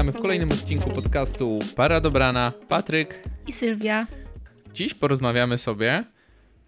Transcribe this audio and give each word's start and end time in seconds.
witamy 0.00 0.12
w 0.12 0.22
kolejnym 0.22 0.52
odcinku 0.52 0.90
podcastu 0.90 1.58
Para 1.76 2.00
Dobrana. 2.00 2.52
Patryk. 2.68 3.22
I 3.46 3.52
Sylwia. 3.52 4.06
Dziś 4.72 4.94
porozmawiamy 4.94 5.58
sobie. 5.58 6.04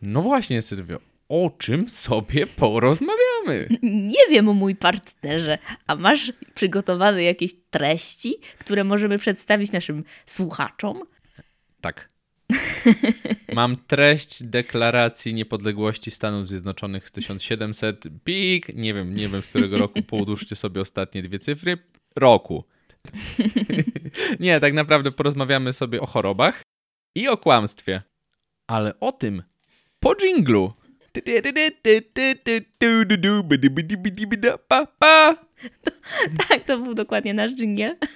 No 0.03 0.23
właśnie, 0.23 0.63
Sylwio, 0.63 0.99
o 1.29 1.51
czym 1.59 1.89
sobie 1.89 2.47
porozmawiamy? 2.47 3.69
Nie 3.83 4.27
wiem 4.31 4.49
o 4.49 4.53
mój 4.53 4.77
partnerze, 4.77 5.59
a 5.87 5.97
masz 5.97 6.33
przygotowane 6.55 7.23
jakieś 7.23 7.55
treści, 7.71 8.37
które 8.59 8.85
możemy 8.85 9.19
przedstawić 9.19 9.73
naszym 9.73 10.05
słuchaczom? 10.27 11.03
Tak. 11.81 12.09
Mam 13.55 13.77
treść 13.77 14.43
deklaracji 14.43 15.35
niepodległości 15.35 16.11
Stanów 16.11 16.49
Zjednoczonych 16.49 17.09
z 17.09 17.13
1700 17.13 18.05
pik. 18.25 18.75
Nie 18.75 18.95
wiem, 18.95 19.15
nie 19.15 19.29
wiem 19.29 19.43
z 19.43 19.49
którego 19.49 19.79
roku. 19.79 20.03
Połóżcie 20.13 20.57
sobie 20.57 20.81
ostatnie 20.81 21.23
dwie 21.23 21.39
cyfry. 21.39 21.79
Roku. 22.17 22.65
nie, 24.41 24.61
tak 24.61 24.75
naprawdę 24.75 25.13
porozmawiamy 25.13 25.73
sobie 25.73 26.01
o 26.01 26.07
chorobach 26.07 26.63
i 27.15 27.29
o 27.29 27.37
kłamstwie. 27.37 28.03
Ale 28.67 29.01
o 29.01 29.13
tym 29.13 29.43
po 30.01 30.15
dżinglu. 30.15 30.73
Tak, 36.49 36.65
to 36.65 36.79
był 36.79 36.95
dokładnie 36.95 37.35
nasz 37.35 37.53
dżingiel. 37.53 37.97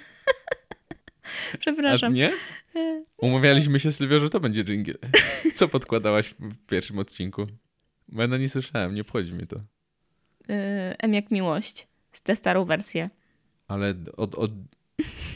A 1.53 1.57
Przepraszam. 1.57 2.13
nie? 2.13 2.33
Umawialiśmy 3.17 3.79
się, 3.79 3.91
Sylwia, 3.91 4.19
że 4.19 4.29
to 4.29 4.39
będzie 4.39 4.63
dżingiel. 4.63 4.97
Co 5.53 5.67
podkładałaś 5.67 6.33
w 6.39 6.65
pierwszym 6.67 6.99
odcinku? 6.99 7.47
Bo 8.07 8.21
ja 8.21 8.27
no 8.27 8.37
nie 8.37 8.49
słyszałem, 8.49 8.95
nie 8.95 9.01
obchodzi 9.01 9.33
mnie 9.33 9.45
to. 9.45 9.55
Y, 9.55 9.63
M 10.97 11.13
jak 11.13 11.31
miłość. 11.31 11.87
Tę 12.23 12.35
starą 12.35 12.65
wersję. 12.65 13.09
Ale 13.67 13.93
od, 14.17 14.35
od, 14.35 14.51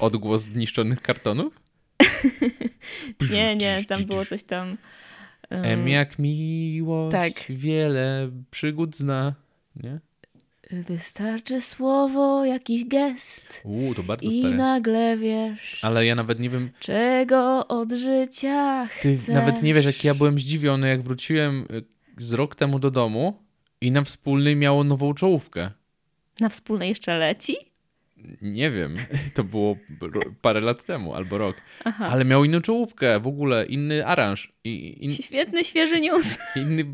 odgłos 0.02 0.42
zniszczonych 0.42 1.02
kartonów? 1.02 1.54
Nie, 3.32 3.56
nie, 3.56 3.86
tam 3.88 4.04
było 4.06 4.26
coś 4.26 4.44
tam. 4.44 4.72
y, 4.72 4.76
M 5.56 5.88
jak 5.88 6.20
miłość, 6.20 7.12
Tak. 7.12 7.34
wiele 7.50 8.30
przygód 8.52 8.96
zna. 8.96 9.34
Nie? 9.76 10.00
Wystarczy 10.72 11.62
słowo, 11.62 12.46
jakiś 12.46 12.86
gest 12.86 13.62
Uuu, 13.64 13.96
to 13.96 14.04
bardzo 14.04 14.30
i 14.30 14.40
stare. 14.40 14.56
nagle 14.56 15.18
wiesz, 15.18 15.80
Ale 15.86 16.06
ja 16.06 16.16
nawet 16.16 16.40
nie 16.40 16.50
wiem, 16.50 16.70
czego 16.80 17.68
od 17.68 17.92
życia 17.92 18.88
ty 19.02 19.18
chcesz. 19.18 19.28
nawet 19.36 19.64
nie 19.64 19.74
wiesz, 19.74 19.86
jak 19.86 20.04
ja 20.04 20.14
byłem 20.14 20.40
zdziwiony, 20.40 20.90
jak 20.90 21.02
wróciłem 21.02 21.66
y, 21.72 21.84
z 22.18 22.34
rok 22.34 22.56
temu 22.56 22.80
do 22.80 22.92
domu 22.92 23.40
i 23.82 23.92
na 23.92 24.04
wspólnej 24.04 24.56
miało 24.56 24.84
nową 24.84 25.14
czołówkę. 25.14 25.72
Na 26.40 26.50
wspólnej 26.50 26.90
jeszcze 26.90 27.18
leci? 27.18 27.56
Nie 28.42 28.72
wiem, 28.72 28.98
to 29.36 29.44
było 29.44 29.78
parę 30.42 30.62
lat 30.62 30.86
temu 30.86 31.14
albo 31.14 31.38
rok. 31.38 31.56
Aha. 31.84 32.08
Ale 32.12 32.26
miał 32.26 32.44
inną 32.44 32.62
czołówkę, 32.62 33.20
w 33.20 33.28
ogóle 33.28 33.66
inny 33.66 34.06
aranż. 34.06 34.54
I, 34.64 35.06
in, 35.06 35.14
Świetny, 35.24 35.64
świeży 35.64 36.00
news. 36.00 36.38
inny... 36.56 36.86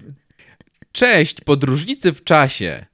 Cześć, 0.92 1.42
podróżnicy 1.42 2.14
w 2.14 2.23
czasie. 2.23 2.86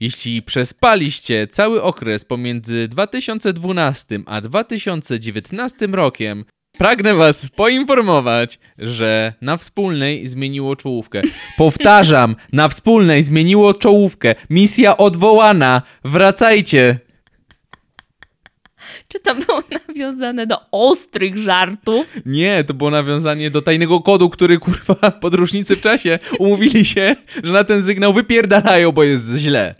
Jeśli 0.00 0.42
przespaliście 0.42 1.46
cały 1.46 1.82
okres 1.82 2.24
pomiędzy 2.24 2.88
2012 2.88 4.18
a 4.26 4.40
2019 4.40 5.86
rokiem, 5.86 6.44
pragnę 6.78 7.14
was 7.14 7.48
poinformować, 7.56 8.58
że 8.78 9.34
na 9.40 9.56
wspólnej 9.56 10.26
zmieniło 10.26 10.76
czołówkę. 10.76 11.22
Powtarzam, 11.56 12.36
na 12.52 12.68
wspólnej 12.68 13.24
zmieniło 13.24 13.74
czołówkę. 13.74 14.34
Misja 14.50 14.96
odwołana. 14.96 15.82
Wracajcie. 16.04 17.07
Czy 19.08 19.20
to 19.20 19.34
było 19.34 19.62
nawiązane 19.88 20.46
do 20.46 20.70
ostrych 20.70 21.36
żartów? 21.36 22.06
Nie, 22.26 22.64
to 22.64 22.74
było 22.74 22.90
nawiązanie 22.90 23.50
do 23.50 23.62
tajnego 23.62 24.00
kodu, 24.00 24.30
który 24.30 24.58
kurwa 24.58 25.10
podróżnicy 25.24 25.76
w 25.76 25.80
czasie 25.80 26.18
umówili 26.38 26.84
się, 26.84 27.16
że 27.44 27.52
na 27.52 27.64
ten 27.64 27.82
sygnał 27.82 28.12
wypierdalają, 28.12 28.92
bo 28.92 29.04
jest 29.04 29.36
źle. 29.36 29.74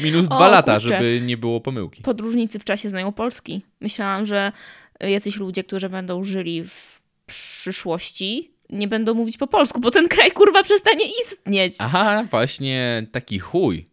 Minus 0.00 0.26
O, 0.26 0.34
dwa 0.34 0.48
lata, 0.48 0.74
kurczę. 0.80 0.88
żeby 0.88 1.20
nie 1.20 1.36
było 1.36 1.60
pomyłki. 1.60 2.02
Podróżnicy 2.02 2.58
w 2.58 2.64
czasie 2.64 2.88
znają 2.88 3.12
Polski. 3.12 3.62
Myślałam, 3.80 4.26
że 4.26 4.52
jacyś 5.00 5.36
ludzie, 5.36 5.64
którzy 5.64 5.88
będą 5.88 6.24
żyli 6.24 6.64
w 6.64 7.02
przyszłości, 7.26 8.50
nie 8.70 8.88
będą 8.88 9.14
mówić 9.14 9.38
po 9.38 9.46
polsku, 9.46 9.80
bo 9.80 9.90
ten 9.90 10.08
kraj 10.08 10.30
kurwa 10.32 10.62
przestanie 10.62 11.04
istnieć. 11.22 11.74
Aha, 11.78 12.26
właśnie 12.30 13.06
taki 13.12 13.38
chuj. 13.38 13.86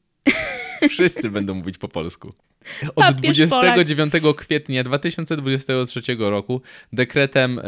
Wszyscy 0.89 1.29
będą 1.29 1.53
mówić 1.53 1.77
po 1.77 1.87
polsku. 1.87 2.33
Od 2.95 2.95
Papież 2.95 3.37
29 3.37 4.13
kwietnia 4.37 4.83
2023 4.83 6.01
roku 6.19 6.61
dekretem 6.93 7.59
e, 7.59 7.63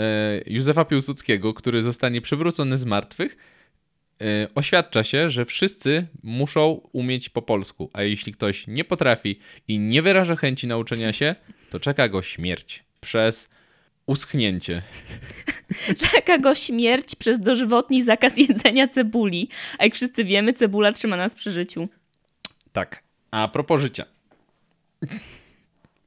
Józefa 0.45 0.85
Piłsudskiego, 0.85 1.53
który 1.53 1.83
zostanie 1.83 2.22
przywrócony 2.22 2.78
z 2.78 2.85
martwych, 2.85 3.38
e, 4.22 4.47
oświadcza 4.55 5.03
się, 5.03 5.29
że 5.29 5.45
wszyscy 5.45 6.07
muszą 6.23 6.81
umieć 6.91 7.29
po 7.29 7.41
polsku, 7.41 7.89
a 7.94 8.03
jeśli 8.03 8.34
ktoś 8.34 8.67
nie 8.67 8.84
potrafi 8.84 9.39
i 9.67 9.79
nie 9.79 10.01
wyraża 10.01 10.35
chęci 10.35 10.67
nauczenia 10.67 11.13
się, 11.13 11.35
to 11.69 11.79
czeka 11.79 12.09
go 12.09 12.22
śmierć 12.22 12.84
przez 13.01 13.50
uschnięcie. 14.05 14.81
Czeka 16.11 16.38
go 16.38 16.55
śmierć 16.55 17.16
przez 17.16 17.39
dożywotni 17.39 18.03
zakaz 18.03 18.38
jedzenia 18.38 18.88
cebuli. 18.88 19.50
A 19.78 19.84
jak 19.84 19.95
wszyscy 19.95 20.25
wiemy, 20.25 20.53
cebula 20.53 20.94
trzyma 20.94 21.17
nas 21.17 21.35
przy 21.35 21.51
życiu. 21.51 21.89
Tak. 22.73 23.03
A 23.31 23.47
propos 23.47 23.81
życia. 23.81 24.05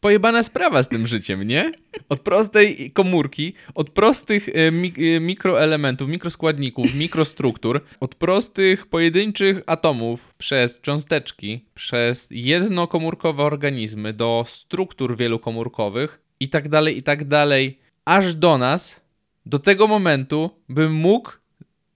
Pojebana 0.01 0.43
sprawa 0.43 0.83
z 0.83 0.89
tym 0.89 1.07
życiem, 1.07 1.43
nie? 1.43 1.73
Od 2.09 2.21
prostej 2.21 2.91
komórki, 2.91 3.53
od 3.75 3.91
prostych 3.91 4.49
e, 4.49 4.71
mi 4.71 4.93
e, 5.17 5.21
mikroelementów, 5.21 6.09
mikroskładników, 6.09 6.95
mikrostruktur, 6.95 7.85
od 8.01 8.15
prostych 8.15 8.87
pojedynczych 8.87 9.63
atomów 9.67 10.35
przez 10.39 10.81
cząsteczki, 10.81 11.65
przez 11.75 12.29
jednokomórkowe 12.31 13.43
organizmy 13.43 14.13
do 14.13 14.45
struktur 14.49 15.17
wielokomórkowych 15.17 16.21
i 16.41 16.49
tak 16.49 16.69
dalej, 16.69 16.99
i 16.99 17.03
tak 17.03 17.25
dalej, 17.25 17.79
aż 18.05 18.35
do 18.35 18.59
nas, 18.59 19.01
do 19.47 19.59
tego 19.59 19.87
momentu, 19.87 20.51
bym 20.69 20.95
mógł 20.95 21.33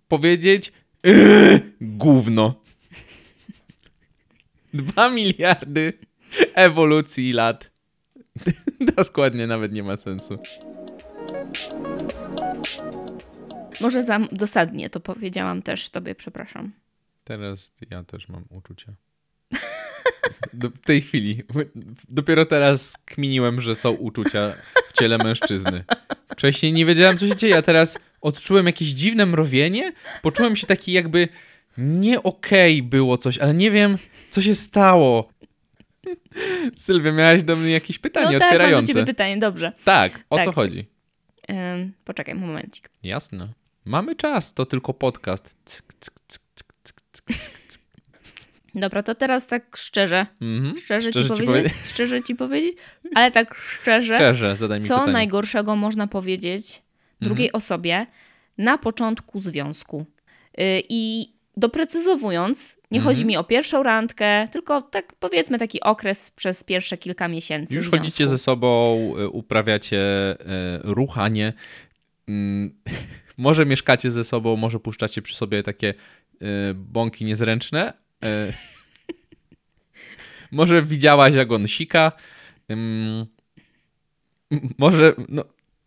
powiedzieć 0.09 0.73
"Eee, 1.05 1.61
gówno. 1.81 2.55
Dwa 4.75 5.11
miliardy 5.11 5.93
ewolucji 6.55 7.33
lat. 7.33 7.71
To 8.97 9.05
składnie 9.05 9.47
nawet 9.47 9.73
nie 9.73 9.83
ma 9.83 9.97
sensu. 9.97 10.39
Może 13.81 14.03
za 14.03 14.19
dosadnie 14.33 14.91
to 14.91 15.01
powiedziałam 15.01 15.63
też 15.63 15.91
tobie, 15.91 16.15
przepraszam. 16.15 16.73
Teraz 17.25 17.73
ja 17.91 18.05
też 18.05 18.29
mam 18.29 18.45
uczucia. 18.51 18.93
Do, 20.53 20.71
w 20.71 20.81
tej 20.81 21.01
chwili. 21.01 21.43
Dopiero 22.09 22.47
teraz 22.47 22.99
kminiłem, 23.05 23.61
że 23.61 23.75
są 23.75 23.91
uczucia 23.91 24.53
w 24.89 24.93
ciele 24.93 25.19
mężczyzny. 25.19 25.85
Wcześniej 26.33 26.73
nie 26.73 26.87
wiedziałem, 26.87 27.19
co 27.19 27.27
się 27.27 27.37
dzieje, 27.37 27.57
a 27.57 27.63
teraz 27.63 27.99
odczułem 28.21 28.67
jakieś 28.67 28.89
dziwne 28.89 29.27
mrowienie. 29.27 29.93
Poczułem 30.23 30.57
się 30.57 30.67
taki 30.67 30.93
jakby 30.93 31.29
nie 31.79 32.23
okej 32.23 32.83
było 32.83 33.19
coś, 33.19 33.39
ale 33.39 33.55
nie 33.55 33.71
wiem, 33.71 33.99
co 34.31 34.43
się 34.43 34.55
stało. 34.55 35.29
Sylwia, 36.77 37.13
miałaś 37.13 37.43
do 37.43 37.57
mnie 37.57 37.71
jakieś 37.71 37.99
pytanie 37.99 38.27
no 38.27 38.39
tak, 38.39 38.41
mam 38.41 38.49
do 38.51 38.55
otwierające. 38.57 38.93
ciebie 38.93 39.07
pytanie, 39.07 39.37
dobrze. 39.39 39.73
Tak, 39.85 40.21
o 40.31 40.37
Tak. 40.37 40.45
co 40.45 40.53
chodzi? 40.53 40.87
Ym, 41.51 41.93
poczekaj, 42.05 42.35
momencik. 42.35 42.91
Jasne. 43.03 43.49
Mamy 43.85 44.17
czas, 44.17 44.55
to 44.55 44.67
tylko 44.67 44.95
podcast. 44.95 45.57
Cyk, 45.65 45.85
cyk, 45.99 46.13
cyk. 46.29 46.43
Dobra, 48.75 49.03
to 49.03 49.15
teraz 49.15 49.47
tak 49.47 49.77
szczerze. 49.77 50.27
Mhm. 50.41 50.79
Szczerze, 50.79 51.11
Szczerze 51.11 51.29
ci 51.31 51.37
ci 51.41 51.47
powiedzieć? 51.47 51.73
Szczerze 51.93 52.23
ci 52.23 52.35
powiedzieć? 52.35 52.77
Ale 53.15 53.31
tak 53.31 53.55
szczerze, 53.55 54.15
Szczerze, 54.17 54.57
zadaj 54.57 54.81
mi 54.81 54.87
co 54.87 54.95
pytanie. 54.95 55.13
najgorszego 55.13 55.77
można 55.77 56.07
powiedzieć 56.07 56.83
drugiej 57.21 57.47
Mhm. 57.49 57.57
osobie 57.57 58.07
na 58.59 58.79
początku 58.79 59.41
związku? 59.41 60.07
Yy, 60.59 60.65
I 60.89 61.33
doprecyzowując, 61.57 62.77
nie 62.93 62.99
Mhm. 62.99 63.15
chodzi 63.15 63.25
mi 63.25 63.37
o 63.37 63.45
pierwszą 63.45 63.83
randkę, 63.83 64.49
tylko 64.53 64.83
tak 64.83 65.15
powiedzmy 65.15 65.59
taki 65.59 65.81
okres 65.81 66.31
przez 66.31 66.65
pierwsze 66.65 66.99
kilka 66.99 67.29
miesięcy 67.29 67.75
Już 67.75 67.91
chodzicie 67.91 68.29
ze 68.29 68.39
sobą, 68.39 68.97
y, 69.19 69.29
uprawiacie 69.29 69.99
y, 70.33 70.37
ruchanie. 70.83 71.53
Mm, 72.29 72.75
Może 73.37 73.67
mieszkacie 73.67 74.11
ze 74.11 74.25
sobą, 74.25 74.57
może 74.57 74.81
puszczacie 74.81 75.23
przy 75.23 75.35
sobie 75.37 75.63
takie 75.63 75.95
y, 76.43 76.47
bąki 76.75 77.25
niezręczne. 77.25 77.93
y. 78.25 78.53
Może 80.53 80.83
widziałaś, 80.83 81.35
jak 81.35 81.53
on 81.53 81.69
sika. 81.69 82.13
Ym, 82.71 83.27
m- 84.51 84.69
Może, 84.79 85.13
no, 85.29 85.45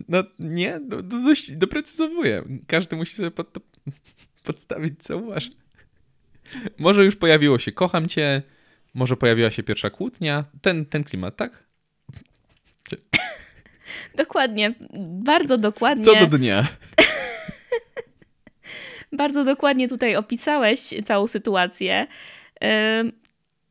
no 0.10 0.24
nie, 0.40 0.80
no, 0.88 0.96
no, 0.98 1.02
dość 1.24 1.52
doprecyzowuję. 1.52 2.44
Każdy 2.68 2.96
musi 2.96 3.16
sobie 3.16 3.32
pod 3.32 3.58
podstawić, 4.44 5.04
co 5.04 5.18
uważa. 5.18 5.50
Może 6.78 7.06
już 7.06 7.16
pojawiło 7.16 7.60
się 7.60 7.72
kocham 7.72 8.08
cię, 8.08 8.42
może 8.94 9.18
pojawiła 9.18 9.52
się 9.52 9.64
pierwsza 9.64 9.90
kłótnia. 9.90 10.46
Ten, 10.62 10.86
ten 10.86 11.04
klimat, 11.04 11.36
tak? 11.36 11.64
Dokładnie, 14.16 14.74
bardzo 15.24 15.58
dokładnie. 15.58 16.04
Co 16.04 16.16
do 16.16 16.38
dnia. 16.38 16.68
Bardzo 19.12 19.46
dokładnie 19.46 19.88
tutaj 19.88 20.16
opisałeś 20.16 20.94
całą 21.06 21.28
sytuację. 21.28 22.08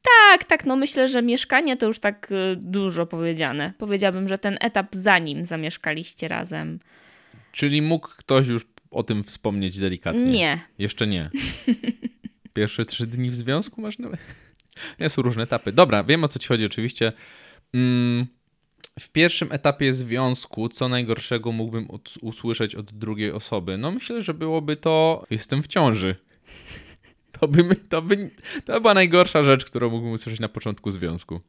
Tak, 0.03 0.45
tak, 0.45 0.65
no 0.65 0.77
myślę, 0.77 1.09
że 1.09 1.23
mieszkanie 1.23 1.77
to 1.77 1.87
już 1.87 1.99
tak 1.99 2.33
y, 2.33 2.57
dużo 2.57 3.07
powiedziane. 3.07 3.73
Powiedziałabym, 3.79 4.29
że 4.29 4.39
ten 4.39 4.57
etap 4.61 4.87
zanim 4.93 5.47
zamieszkaliście 5.47 6.29
razem. 6.29 6.79
Czyli 7.53 7.83
mógł 7.83 8.09
ktoś 8.09 8.47
już 8.47 8.67
o 8.91 9.03
tym 9.03 9.23
wspomnieć 9.23 9.79
delikatnie? 9.79 10.25
Nie. 10.25 10.61
Jeszcze 10.79 11.07
nie. 11.07 11.31
Pierwsze 12.55 12.85
trzy 12.85 13.07
dni 13.07 13.31
w 13.31 13.35
związku 13.35 13.81
masz 13.81 13.99
nawet? 13.99 14.21
Nie, 15.01 15.11
są 15.11 15.23
różne 15.23 15.43
etapy. 15.43 15.73
Dobra, 15.73 16.05
wiem 16.05 16.25
o 16.25 16.29
co 16.29 16.39
ci 16.39 16.49
chodzi 16.49 16.67
oczywiście. 16.67 17.13
Mm, 17.75 18.27
w 19.01 19.09
pierwszym 19.09 19.53
etapie 19.53 19.93
związku, 19.93 20.69
co 20.69 20.89
najgorszego 20.89 21.53
mógłbym 21.53 21.89
usłyszeć 22.23 22.75
od 22.75 22.93
drugiej 22.93 23.33
osoby? 23.33 23.79
No 23.79 23.91
myślę, 23.91 24.23
że 24.23 24.35
byłoby 24.35 24.77
to, 24.77 25.27
jestem 25.31 25.63
w 25.63 25.67
ciąży. 25.67 26.17
To 27.41 27.49
by, 27.49 27.75
to 27.89 28.03
by, 28.03 28.31
to 28.65 28.81
była 28.81 28.95
najgorsza 28.95 29.43
rzecz, 29.43 29.65
którą 29.65 29.91
mógłbym 29.91 30.13
usłyszeć 30.13 30.41
na 30.41 30.49
początku 30.49 30.91
związku. 30.91 31.41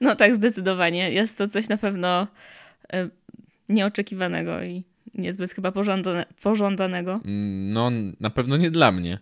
No 0.00 0.16
tak, 0.16 0.34
zdecydowanie. 0.34 1.10
Jest 1.10 1.38
to 1.38 1.48
coś 1.48 1.68
na 1.68 1.76
pewno 1.76 2.26
y, 2.94 3.10
nieoczekiwanego 3.68 4.62
i 4.62 4.84
niezbyt 5.14 5.52
chyba 5.52 5.72
pożądane, 5.72 6.26
pożądanego. 6.42 7.20
Mm, 7.24 7.72
No, 7.72 7.90
na 8.20 8.30
pewno 8.30 8.56
nie 8.56 8.70
dla 8.70 8.92
mnie. 8.92 9.18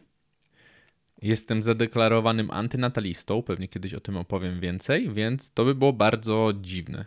Jestem 1.24 1.62
zadeklarowanym 1.62 2.50
antynatalistą, 2.50 3.42
pewnie 3.42 3.68
kiedyś 3.68 3.94
o 3.94 4.00
tym 4.00 4.16
opowiem 4.16 4.60
więcej, 4.60 5.10
więc 5.10 5.50
to 5.50 5.64
by 5.64 5.74
było 5.74 5.92
bardzo 5.92 6.52
dziwne. 6.60 7.04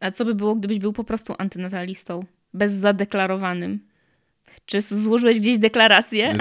A 0.00 0.10
co 0.10 0.24
by 0.24 0.34
było, 0.34 0.54
gdybyś 0.54 0.78
był 0.78 0.92
po 0.92 1.04
prostu 1.04 1.34
antynatalistą? 1.38 2.24
Bez 2.54 2.72
zadeklarowanym? 2.72 3.80
Czy 4.66 4.80
złożyłeś 4.80 5.40
gdzieś 5.40 5.58
deklarację? 5.58 6.36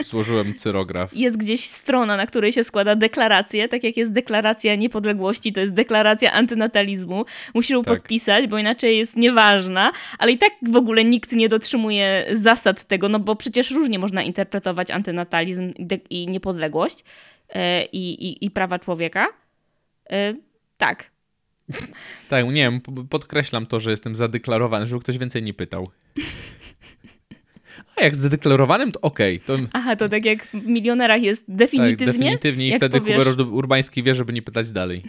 Złożyłem 0.00 0.54
cyrograf. 0.54 1.16
Jest 1.16 1.36
gdzieś 1.36 1.64
strona, 1.64 2.16
na 2.16 2.26
której 2.26 2.52
się 2.52 2.64
składa 2.64 2.96
deklarację, 2.96 3.68
tak 3.68 3.84
jak 3.84 3.96
jest 3.96 4.12
deklaracja 4.12 4.74
niepodległości, 4.74 5.52
to 5.52 5.60
jest 5.60 5.72
deklaracja 5.72 6.32
antynatalizmu. 6.32 7.24
Musisz 7.54 7.70
ją 7.70 7.82
Tak. 7.82 7.94
podpisać, 7.94 8.46
bo 8.46 8.58
inaczej 8.58 8.98
jest 8.98 9.16
nieważna, 9.16 9.92
ale 10.18 10.32
i 10.32 10.38
tak 10.38 10.52
w 10.62 10.76
ogóle 10.76 11.04
nikt 11.04 11.32
nie 11.32 11.48
dotrzymuje 11.48 12.26
zasad 12.32 12.84
tego, 12.84 13.08
no 13.08 13.18
bo 13.20 13.36
przecież 13.36 13.70
różnie 13.70 13.98
można 13.98 14.22
interpretować 14.22 14.90
antynatalizm 14.90 15.72
i 16.10 16.26
niepodległość 16.28 17.04
e, 17.48 17.84
i, 17.84 18.44
i, 18.44 18.50
prawa 18.50 18.78
człowieka. 18.78 19.26
E, 20.10 20.34
tak, 20.76 21.10
Tak, 22.28 22.46
nie 22.46 22.52
wiem, 22.52 22.80
podkreślam 23.10 23.66
to, 23.66 23.80
że 23.80 23.90
jestem 23.90 24.16
zadeklarowany, 24.16 24.86
żeby 24.86 25.00
ktoś 25.00 25.18
więcej 25.18 25.42
nie 25.42 25.54
pytał. 25.54 25.88
A 27.96 28.04
jak 28.04 28.16
zadeklarowanym, 28.16 28.92
to 28.92 29.00
okej. 29.00 29.40
to 29.40 29.56
Aha, 29.72 29.96
to 29.96 30.08
tak 30.08 30.24
jak 30.24 30.46
w 30.46 30.66
milionerach 30.66 31.22
jest 31.22 31.46
tak, 31.46 31.56
definitywnie. 31.56 32.06
definitywnie 32.06 32.66
i 32.66 32.68
jak 32.68 32.78
wtedy 32.78 32.98
powiesz- 33.00 33.24
Hubert 33.24 33.40
Urbański 33.40 34.02
wie, 34.02 34.14
żeby 34.14 34.32
nie 34.32 34.42
pytać 34.42 34.72
dalej. 34.72 35.02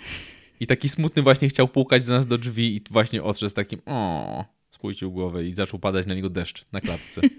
I 0.59 0.67
taki 0.67 0.89
smutny 0.89 1.21
właśnie 1.21 1.49
chciał 1.49 1.67
pukać 1.67 2.05
do 2.05 2.13
nas 2.13 2.27
do 2.27 2.37
drzwi 2.37 2.75
i 2.75 2.81
właśnie 2.91 3.23
z 3.49 3.53
takim 3.53 3.81
o, 3.85 4.45
spójrzył 4.69 5.11
głowę 5.11 5.45
i 5.45 5.53
zaczął 5.53 5.79
padać 5.79 6.07
na 6.07 6.15
niego 6.15 6.29
deszcz 6.29 6.65
na 6.71 6.81
klatce. 6.81 7.21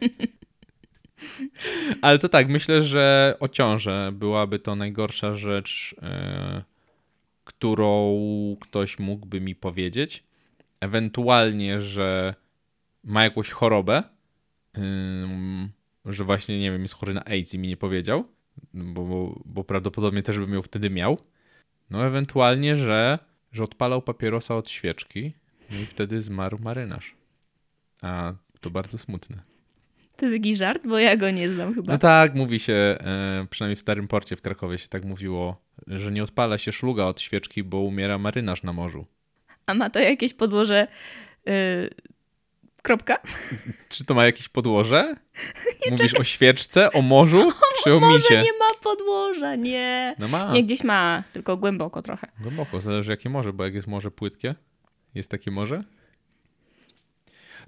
Ale 2.03 2.19
to 2.19 2.29
tak, 2.29 2.49
myślę, 2.49 2.83
że 2.83 3.37
o 3.41 3.49
byłaby 4.13 4.59
to 4.59 4.77
najgorsza 4.77 5.35
rzecz, 5.35 5.97
e, 6.03 6.63
którą 7.45 8.17
ktoś 8.61 8.99
mógłby 8.99 9.41
mi 9.41 9.55
powiedzieć. 9.55 10.25
Ewentualnie, 10.81 11.81
że 11.81 12.35
ma 13.05 13.25
jakąś 13.25 13.51
chorobę, 13.51 14.03
że 16.05 16.25
właśnie, 16.25 16.61
nie 16.61 16.71
wiem, 16.71 16.83
jest 16.83 16.95
chory 16.95 17.15
na 17.15 17.25
AIDS 17.25 17.55
i 17.55 17.59
mi 17.59 17.69
nie 17.69 17.77
powiedział, 17.77 18.25
bo, 18.75 19.05
bo, 19.05 19.41
bo 19.45 19.65
prawdopodobnie 19.65 20.23
też 20.23 20.39
bym 20.39 20.55
ją 20.55 20.63
wtedy 20.63 20.91
miał. 20.91 21.19
No 21.91 22.07
ewentualnie, 22.07 22.77
że, 22.77 23.19
że 23.53 23.65
odpalał 23.65 24.03
papierosa 24.03 24.57
od 24.57 24.71
świeczki 24.71 25.33
no 25.71 25.81
i 25.81 25.87
wtedy 25.87 26.23
zmarł 26.23 26.59
marynarz. 26.59 27.15
A 28.03 28.33
to 28.61 28.71
bardzo 28.71 28.99
smutne. 28.99 29.43
To 30.17 30.27
jest 30.27 30.37
jakiś 30.37 30.59
żart, 30.59 30.87
bo 30.87 30.99
ja 30.99 31.17
go 31.17 31.31
nie 31.31 31.51
znam 31.51 31.75
chyba. 31.75 31.93
No 31.93 31.99
tak, 31.99 32.35
mówi 32.35 32.59
się, 32.59 32.73
e, 32.73 33.47
przynajmniej 33.51 33.77
w 33.77 33.81
Starym 33.81 34.09
Porcie 34.09 34.37
w 34.37 34.43
Krakowie 34.43 34.79
się 34.79 34.89
tak 34.89 35.05
mówiło, 35.05 35.61
że 35.87 36.13
nie 36.13 36.23
odpala 36.23 36.59
się 36.59 36.73
szluga 36.73 37.05
od 37.05 37.21
świeczki, 37.21 37.63
bo 37.63 37.81
umiera 37.81 38.19
marynarz 38.19 38.63
na 38.63 38.73
morzu. 38.73 39.07
A 39.67 39.75
ma 39.75 39.91
to 39.91 39.99
jakieś 39.99 40.35
podłoże. 40.35 40.87
Kropka? 42.87 43.19
Czy 43.89 44.05
to 44.05 44.15
ma 44.15 44.25
jakieś 44.25 44.49
podłoże? 44.49 45.17
Mówisz 45.91 46.15
o 46.15 46.25
świeczce, 46.25 46.93
o 46.93 47.03
morzu, 47.03 47.51
czy 47.85 47.95
o 47.95 48.01
Może 48.01 48.15
micie? 48.19 48.43
nie 48.43 48.59
ma 48.59 48.75
podłoża, 48.83 49.55
nie. 49.55 50.15
No 50.19 50.29
ma. 50.29 50.53
Nie, 50.53 50.65
gdzieś 50.65 50.85
ma, 50.85 51.23
tylko 51.33 51.57
głęboko 51.57 52.03
trochę. 52.03 52.29
Głęboko, 52.41 52.81
zależy 52.81 53.11
jakie 53.11 53.31
morze, 53.31 53.53
bo 53.53 53.65
jak 53.65 53.75
jest 53.75 53.87
morze 53.87 54.11
płytkie, 54.11 54.55
jest 55.15 55.31
takie 55.31 55.51
morze? 55.51 55.85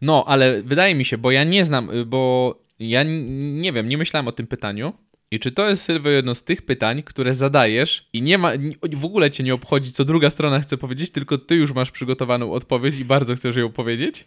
No, 0.03 0.25
ale 0.27 0.63
wydaje 0.63 0.95
mi 0.95 1.05
się, 1.05 1.19
bo 1.19 1.31
ja 1.31 1.45
nie 1.45 1.65
znam, 1.65 1.91
y, 1.91 2.07
bo 2.07 2.55
ja 2.79 3.03
nie 3.03 3.73
wiem, 3.73 3.89
nie 3.89 3.99
myślałem 3.99 4.29
o 4.29 4.33
tym 4.33 4.47
pytaniu. 4.47 4.93
I 5.31 5.39
czy 5.39 5.53
to 5.53 5.69
jest, 5.69 5.83
Sylwio, 5.83 6.11
jedno 6.11 6.35
z 6.35 6.43
tych 6.43 6.63
pytań, 6.63 7.03
które 7.03 7.35
zadajesz 7.35 8.09
i 8.13 8.23
nie 8.23 8.39
ma, 8.39 8.53
w 8.93 9.05
ogóle 9.05 9.31
cię 9.31 9.45
nie 9.45 9.55
obchodzi, 9.55 9.93
co 9.93 10.05
druga 10.05 10.31
strona 10.31 10.61
chce 10.61 10.77
powiedzieć, 10.77 11.11
tylko 11.11 11.39
ty 11.39 11.55
już 11.55 11.73
masz 11.73 11.91
przygotowaną 11.91 12.53
odpowiedź 12.53 12.99
i 12.99 13.05
bardzo 13.05 13.35
chcesz 13.35 13.57
ją 13.57 13.73
powiedzieć? 13.73 14.27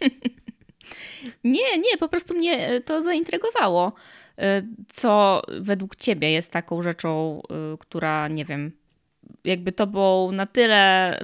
Nie, 1.44 1.78
nie, 1.78 1.96
po 1.98 2.08
prostu 2.08 2.34
mnie 2.34 2.68
e, 2.68 2.80
to 2.80 3.02
zaintrygowało. 3.02 3.92
E, 4.38 4.62
Co 4.88 5.42
według 5.60 5.96
ciebie 5.96 6.30
jest 6.30 6.52
taką 6.52 6.82
rzeczą, 6.82 7.42
e, 7.50 7.76
która, 7.78 8.28
nie 8.28 8.44
wiem, 8.44 8.72
jakby 9.44 9.72
tobą 9.72 10.32
na 10.32 10.46
tyle 10.46 11.18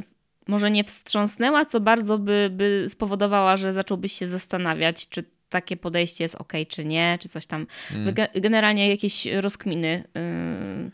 może 0.49 0.71
nie 0.71 0.85
wstrząsnęła, 0.85 1.65
co 1.65 1.81
bardzo 1.81 2.19
by, 2.19 2.51
by 2.53 2.87
spowodowała, 2.89 3.57
że 3.57 3.73
zacząłbyś 3.73 4.13
się 4.13 4.27
zastanawiać, 4.27 5.09
czy 5.09 5.25
takie 5.49 5.77
podejście 5.77 6.25
jest 6.25 6.35
ok, 6.35 6.53
czy 6.69 6.85
nie, 6.85 7.19
czy 7.21 7.29
coś 7.29 7.47
tam. 7.47 7.67
Ge- 7.91 8.41
Generalnie 8.41 8.91
jakieś 8.91 9.27
rozkminy. 9.27 10.05
y, 10.87 10.91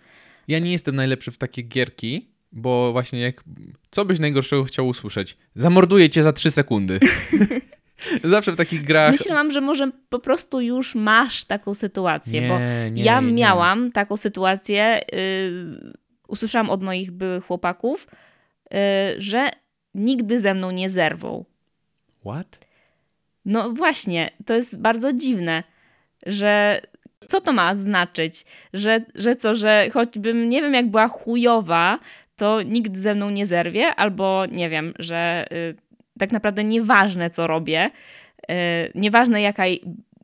Ja 0.49 0.59
nie 0.59 0.73
jestem 0.73 0.97
najlepszy 0.97 1.31
w 1.31 1.39
takie 1.39 1.63
gierki, 1.63 2.29
bo 2.53 2.93
właśnie 2.93 3.21
jak. 3.21 3.45
Co 3.91 4.05
byś 4.05 4.19
najgorszego 4.19 4.65
chciał 4.65 4.89
usłyszeć? 4.89 5.37
Zamorduję 5.55 6.11
cię 6.11 6.23
za 6.23 6.33
3 6.33 6.51
sekundy. 6.51 7.01
Zawsze 8.25 8.53
w 8.53 8.57
takich 8.57 8.85
grach. 8.85 9.13
Myślałam, 9.13 9.51
że 9.51 9.61
może 9.61 9.91
po 10.09 10.19
prostu 10.19 10.61
już 10.61 10.95
masz 10.95 11.45
taką 11.45 11.75
sytuację, 11.75 12.41
Nie, 12.41 12.49
bo 12.49 12.59
nie, 12.91 13.03
ja 13.05 13.21
nie. 13.21 13.33
miałam 13.33 13.93
taką 13.93 14.17
sytuację, 14.17 15.01
yy, 15.13 15.93
usłyszałam 16.29 16.71
od 16.71 16.83
moich 16.83 17.11
byłych 17.11 17.45
chłopaków, 17.45 18.07
yy, 18.71 18.79
że 19.19 19.49
nigdy 19.95 20.41
ze 20.41 20.55
mną 20.55 20.71
nie 20.71 20.91
zerwą. 20.91 21.45
What? 22.21 22.59
No 23.45 23.71
właśnie, 23.71 24.31
to 24.47 24.55
jest 24.55 24.79
bardzo 24.79 25.13
dziwne, 25.13 25.63
że 26.27 26.81
co 27.29 27.41
to 27.41 27.53
ma 27.53 27.77
znaczyć? 27.77 28.45
Że, 28.73 29.01
że 29.15 29.37
co, 29.37 29.55
że 29.55 29.91
choćbym 29.93 30.49
nie 30.49 30.63
wiem 30.63 30.75
jak 30.75 30.91
była 30.91 31.09
chujowa, 31.09 31.99
to 32.37 32.63
nikt 32.63 32.99
ze 32.99 33.15
mną 33.15 33.31
nie 33.31 33.47
zerwie, 33.47 33.95
albo 33.95 34.47
nie 34.47 34.71
wiem, 34.71 34.95
że 34.99 35.47
y, 35.53 35.75
tak 36.21 36.33
naprawdę 36.33 36.65
nieważne 36.65 37.31
co 37.31 37.47
robię, 37.47 37.91
y, 38.43 38.55
nieważne 38.95 39.43
jaka 39.43 39.65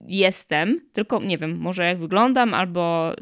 jestem, 0.06 0.80
tylko 0.92 1.20
nie 1.20 1.38
wiem, 1.38 1.58
może 1.58 1.84
jak 1.84 1.98
wyglądam, 1.98 2.54
albo 2.54 3.14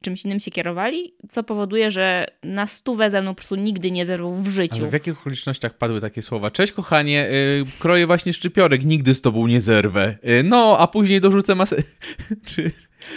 czymś 0.00 0.24
innym 0.24 0.40
się 0.40 0.50
kierowali, 0.50 1.14
co 1.28 1.42
powoduje, 1.42 1.90
że 1.90 2.26
na 2.42 2.66
stówę 2.66 3.10
ze 3.10 3.22
mną 3.22 3.30
po 3.30 3.36
prostu 3.36 3.56
nigdy 3.56 3.90
nie 3.90 4.06
zerwą 4.06 4.34
w 4.34 4.48
życiu. 4.48 4.76
Ale 4.78 4.90
w 4.90 4.92
jakich 4.92 5.20
okolicznościach 5.20 5.74
padły 5.74 6.00
takie 6.00 6.22
słowa? 6.22 6.50
Cześć 6.50 6.72
kochanie, 6.72 7.28
y, 7.28 7.64
kroję 7.78 8.06
właśnie 8.06 8.32
szczypiorek, 8.32 8.84
nigdy 8.84 9.14
z 9.14 9.20
tobą 9.20 9.46
nie 9.46 9.60
zerwę. 9.60 10.18
Y, 10.24 10.42
no, 10.42 10.76
a 10.78 10.86
później 10.86 11.20
dorzucę 11.20 11.54
masę... 11.54 11.76
czy, 12.46 12.72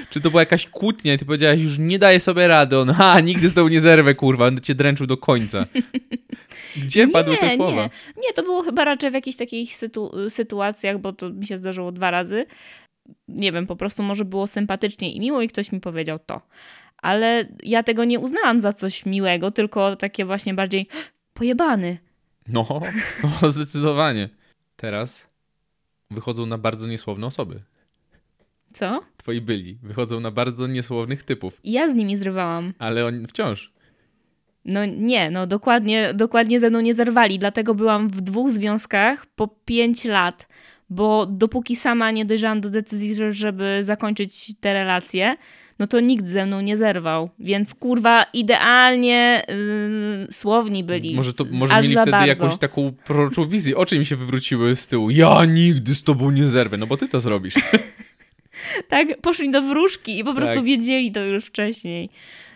czy 0.10 0.22
to 0.22 0.30
była 0.30 0.42
jakaś 0.42 0.68
kłótnia 0.68 1.14
i 1.14 1.18
ty 1.18 1.26
powiedziałaś, 1.26 1.62
już 1.62 1.80
nie 1.80 2.00
daję 2.00 2.20
sobie 2.20 2.48
rady. 2.48 2.78
On, 2.78 2.90
ha, 2.90 3.20
nigdy 3.20 3.50
z 3.50 3.54
tobą 3.54 3.68
nie 3.68 3.82
zerwę, 3.82 4.16
kurwa, 4.16 4.46
będę 4.46 4.62
cię 4.62 4.76
dręczył 4.76 5.08
do 5.08 5.18
końca. 5.18 5.66
Gdzie 6.78 7.08
padły 7.08 7.38
te 7.38 7.50
słowa? 7.50 7.84
Nie, 7.84 7.90
nie, 8.28 8.34
to 8.34 8.44
było 8.44 8.64
chyba 8.64 8.86
raczej 8.86 9.12
w 9.12 9.14
jakichś 9.14 9.38
takich 9.38 9.72
sytu- 9.72 10.30
sytuacjach, 10.30 11.00
bo 11.00 11.14
to 11.14 11.30
mi 11.30 11.48
się 11.48 11.58
zdarzyło 11.58 11.92
dwa 11.92 12.12
razy. 12.12 12.46
Nie 13.28 13.52
wiem, 13.52 13.68
po 13.68 13.76
prostu 13.76 14.04
może 14.04 14.26
było 14.26 14.48
sympatycznie 14.48 15.14
i 15.14 15.20
miło 15.20 15.42
i 15.42 15.48
ktoś 15.48 15.72
mi 15.72 15.80
powiedział 15.80 16.20
to. 16.26 16.42
Ale 16.98 17.48
ja 17.64 17.84
tego 17.84 18.06
nie 18.06 18.20
uznałam 18.20 18.60
za 18.60 18.74
coś 18.74 19.06
miłego, 19.06 19.52
tylko 19.52 19.96
takie 19.96 20.26
właśnie 20.26 20.54
bardziej 20.54 20.88
pojebany. 21.34 21.98
No, 22.48 22.82
no, 23.42 23.52
zdecydowanie. 23.52 24.30
Teraz 24.76 25.30
wychodzą 26.12 26.46
na 26.46 26.58
bardzo 26.58 26.88
niesłowne 26.88 27.28
osoby. 27.28 27.60
Co? 28.74 29.02
Twoi 29.18 29.42
byli. 29.42 29.78
Wychodzą 29.84 30.20
na 30.20 30.32
bardzo 30.32 30.68
niesłownych 30.68 31.24
typów. 31.24 31.60
I 31.64 31.72
ja 31.72 31.90
z 31.90 31.96
nimi 31.96 32.18
zrywałam. 32.18 32.74
Ale 32.80 33.06
on 33.06 33.28
wciąż. 33.28 33.74
No 34.66 34.86
nie, 34.86 35.32
no 35.32 35.48
dokładnie, 35.48 36.14
dokładnie 36.14 36.60
ze 36.60 36.70
mną 36.70 36.82
nie 36.82 36.94
zerwali, 36.94 37.40
dlatego 37.40 37.76
byłam 37.76 38.10
w 38.10 38.22
dwóch 38.22 38.52
związkach 38.52 39.26
po 39.26 39.48
pięć 39.66 40.06
lat, 40.06 40.48
bo 40.90 41.26
dopóki 41.26 41.76
sama 41.76 42.12
nie 42.12 42.26
dojrzałam 42.26 42.62
do 42.62 42.70
decyzji, 42.70 43.16
że- 43.16 43.34
żeby 43.34 43.80
zakończyć 43.82 44.54
te 44.60 44.74
relacje, 44.74 45.36
no 45.80 45.88
to 45.88 46.00
nikt 46.00 46.28
ze 46.28 46.46
mną 46.46 46.62
nie 46.62 46.78
zerwał, 46.78 47.30
więc 47.40 47.74
kurwa 47.76 48.24
idealnie 48.34 49.44
yy, 49.48 50.34
słowni 50.34 50.84
byli. 50.84 51.16
Może, 51.16 51.34
to, 51.34 51.46
może 51.52 51.76
mieli 51.76 51.88
wtedy 51.96 52.12
bardzo. 52.12 52.28
jakąś 52.28 52.58
taką 52.58 52.94
proroczą 53.06 53.46
wizję. 53.48 53.78
Oczy 53.78 54.00
mi 54.00 54.06
się 54.06 54.16
wywróciły 54.16 54.76
z 54.76 54.88
tyłu. 54.88 55.10
Ja 55.10 55.46
nigdy 55.46 55.96
z 55.96 56.04
tobą 56.04 56.32
nie 56.32 56.44
zerwę. 56.46 56.78
No 56.78 56.88
bo 56.88 56.98
ty 56.98 57.08
to 57.08 57.22
zrobisz. 57.22 57.54
Tak, 58.90 59.22
poszli 59.22 59.52
do 59.52 59.62
wróżki 59.62 60.20
i 60.20 60.24
po 60.24 60.34
prostu 60.34 60.56
Tak. 60.56 60.64
wiedzieli 60.64 61.12
to 61.12 61.20
już 61.20 61.46
wcześniej. 61.46 62.10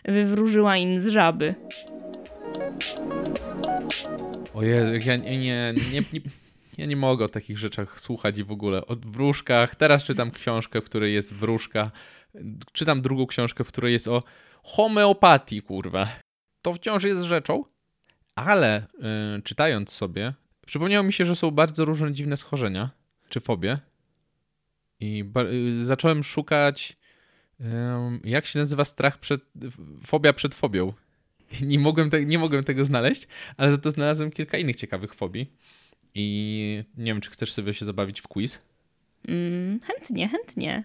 Wywróżyła 0.05 0.77
im 0.77 0.99
z 0.99 1.07
żaby. 1.07 1.55
Ojej, 4.53 5.05
ja 5.05 5.15
nie, 5.15 5.37
nie, 5.37 5.73
nie, 5.93 6.03
nie, 6.13 6.21
ja 6.77 6.85
nie 6.85 6.95
mogę 6.95 7.25
o 7.25 7.29
takich 7.29 7.57
rzeczach 7.57 7.99
słuchać 7.99 8.37
i 8.37 8.43
w 8.43 8.51
ogóle. 8.51 8.85
O 8.85 8.95
wróżkach. 8.95 9.75
Teraz 9.75 10.03
czytam 10.03 10.31
książkę, 10.31 10.81
w 10.81 10.85
której 10.85 11.13
jest 11.13 11.33
wróżka. 11.33 11.91
Czytam 12.71 13.01
drugą 13.01 13.27
książkę, 13.27 13.63
w 13.63 13.67
której 13.67 13.93
jest 13.93 14.07
o 14.07 14.23
homeopatii, 14.63 15.61
kurwa. 15.61 16.07
To 16.61 16.73
wciąż 16.73 17.03
jest 17.03 17.21
rzeczą, 17.21 17.63
ale 18.35 18.87
y, 19.37 19.41
czytając 19.41 19.91
sobie, 19.91 20.33
przypomniało 20.65 21.03
mi 21.03 21.13
się, 21.13 21.25
że 21.25 21.35
są 21.35 21.51
bardzo 21.51 21.85
różne 21.85 22.13
dziwne 22.13 22.37
schorzenia, 22.37 22.89
czy 23.29 23.39
fobie. 23.39 23.79
I 24.99 25.23
y, 25.71 25.85
zacząłem 25.85 26.23
szukać, 26.23 26.97
jak 28.23 28.45
się 28.45 28.59
nazywa 28.59 28.85
strach 28.85 29.17
przed, 29.17 29.41
fobia 30.05 30.33
przed 30.33 30.55
fobią. 30.55 30.93
Nie 31.61 31.79
mogłem, 31.79 32.09
te, 32.09 32.25
nie 32.25 32.39
mogłem 32.39 32.63
tego 32.63 32.85
znaleźć, 32.85 33.27
ale 33.57 33.71
za 33.71 33.77
to 33.77 33.91
znalazłem 33.91 34.31
kilka 34.31 34.57
innych 34.57 34.75
ciekawych 34.75 35.13
fobii. 35.13 35.51
I 36.15 36.83
nie 36.97 37.05
wiem, 37.05 37.21
czy 37.21 37.29
chcesz 37.29 37.53
sobie 37.53 37.73
się 37.73 37.85
zabawić 37.85 38.21
w 38.21 38.27
quiz. 38.27 38.61
Mm, 39.27 39.79
chętnie, 39.79 40.27
chętnie. 40.27 40.83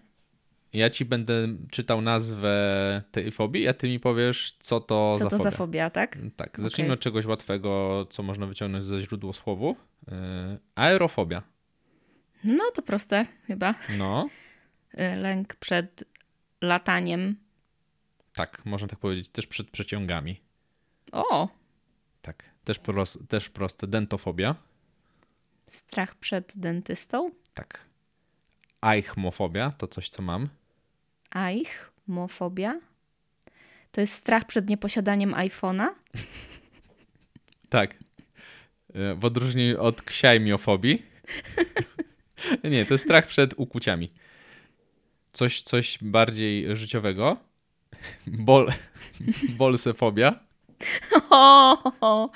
Ja 0.72 0.90
ci 0.90 1.04
będę 1.04 1.48
czytał 1.70 2.00
nazwę 2.00 3.02
tej 3.10 3.32
fobii, 3.32 3.68
a 3.68 3.74
ty 3.74 3.88
mi 3.88 4.00
powiesz, 4.00 4.56
co 4.58 4.80
to 4.80 5.14
Co 5.18 5.24
za 5.24 5.30
to 5.30 5.36
fobia. 5.38 5.50
za 5.50 5.56
fobia, 5.56 5.90
tak? 5.90 6.18
Tak, 6.36 6.60
zacznijmy 6.60 6.88
Okej. 6.88 6.94
od 6.94 7.00
czegoś 7.00 7.26
łatwego, 7.26 8.06
co 8.10 8.22
można 8.22 8.46
wyciągnąć 8.46 8.84
ze 8.84 9.00
źródło 9.00 9.32
słowu. 9.32 9.76
Yy, 10.08 10.14
aerofobia. 10.74 11.42
No 12.44 12.64
to 12.74 12.82
proste 12.82 13.26
chyba. 13.46 13.74
No, 13.98 14.28
Y, 14.94 15.16
Lęk 15.16 15.54
przed 15.54 16.04
lataniem. 16.60 17.36
tak, 18.32 18.64
można 18.64 18.88
tak 18.88 18.98
powiedzieć, 18.98 19.28
też 19.28 19.46
przed 19.46 19.70
przeciągami. 19.70 20.40
O, 21.12 21.48
Tak, 22.22 22.44
też, 22.64 22.78
pros, 22.78 23.18
też 23.28 23.48
proste. 23.50 23.86
Dentofobia. 23.86 24.54
strach 25.68 26.14
przed 26.14 26.52
dentystą. 26.56 27.30
Tak. 27.54 27.80
Eichmofobia, 28.82 29.70
to 29.70 29.86
coś, 29.88 30.08
co 30.08 30.22
mam. 30.22 30.48
Eichmofobia. 31.34 32.80
To 33.92 34.00
jest 34.00 34.12
strach 34.14 34.44
przed 34.44 34.68
nieposiadaniem 34.68 35.32
iPhone'a. 35.34 35.88
Tak. 37.68 37.94
E, 38.94 39.14
W 39.14 39.24
odróżnieniu 39.24 39.82
od 39.82 40.02
ksiajmiofobii. 40.02 41.02
Nie, 42.64 42.86
to 42.86 42.94
jest 42.94 43.04
strach 43.04 43.26
przed 43.26 43.54
ukłuciami. 43.56 44.12
Coś, 45.32 45.62
coś 45.62 45.98
bardziej 46.02 46.76
życiowego. 46.76 47.36
Bol, 48.26 48.68
bolsefobia. 49.48 50.40
O, 51.30 52.30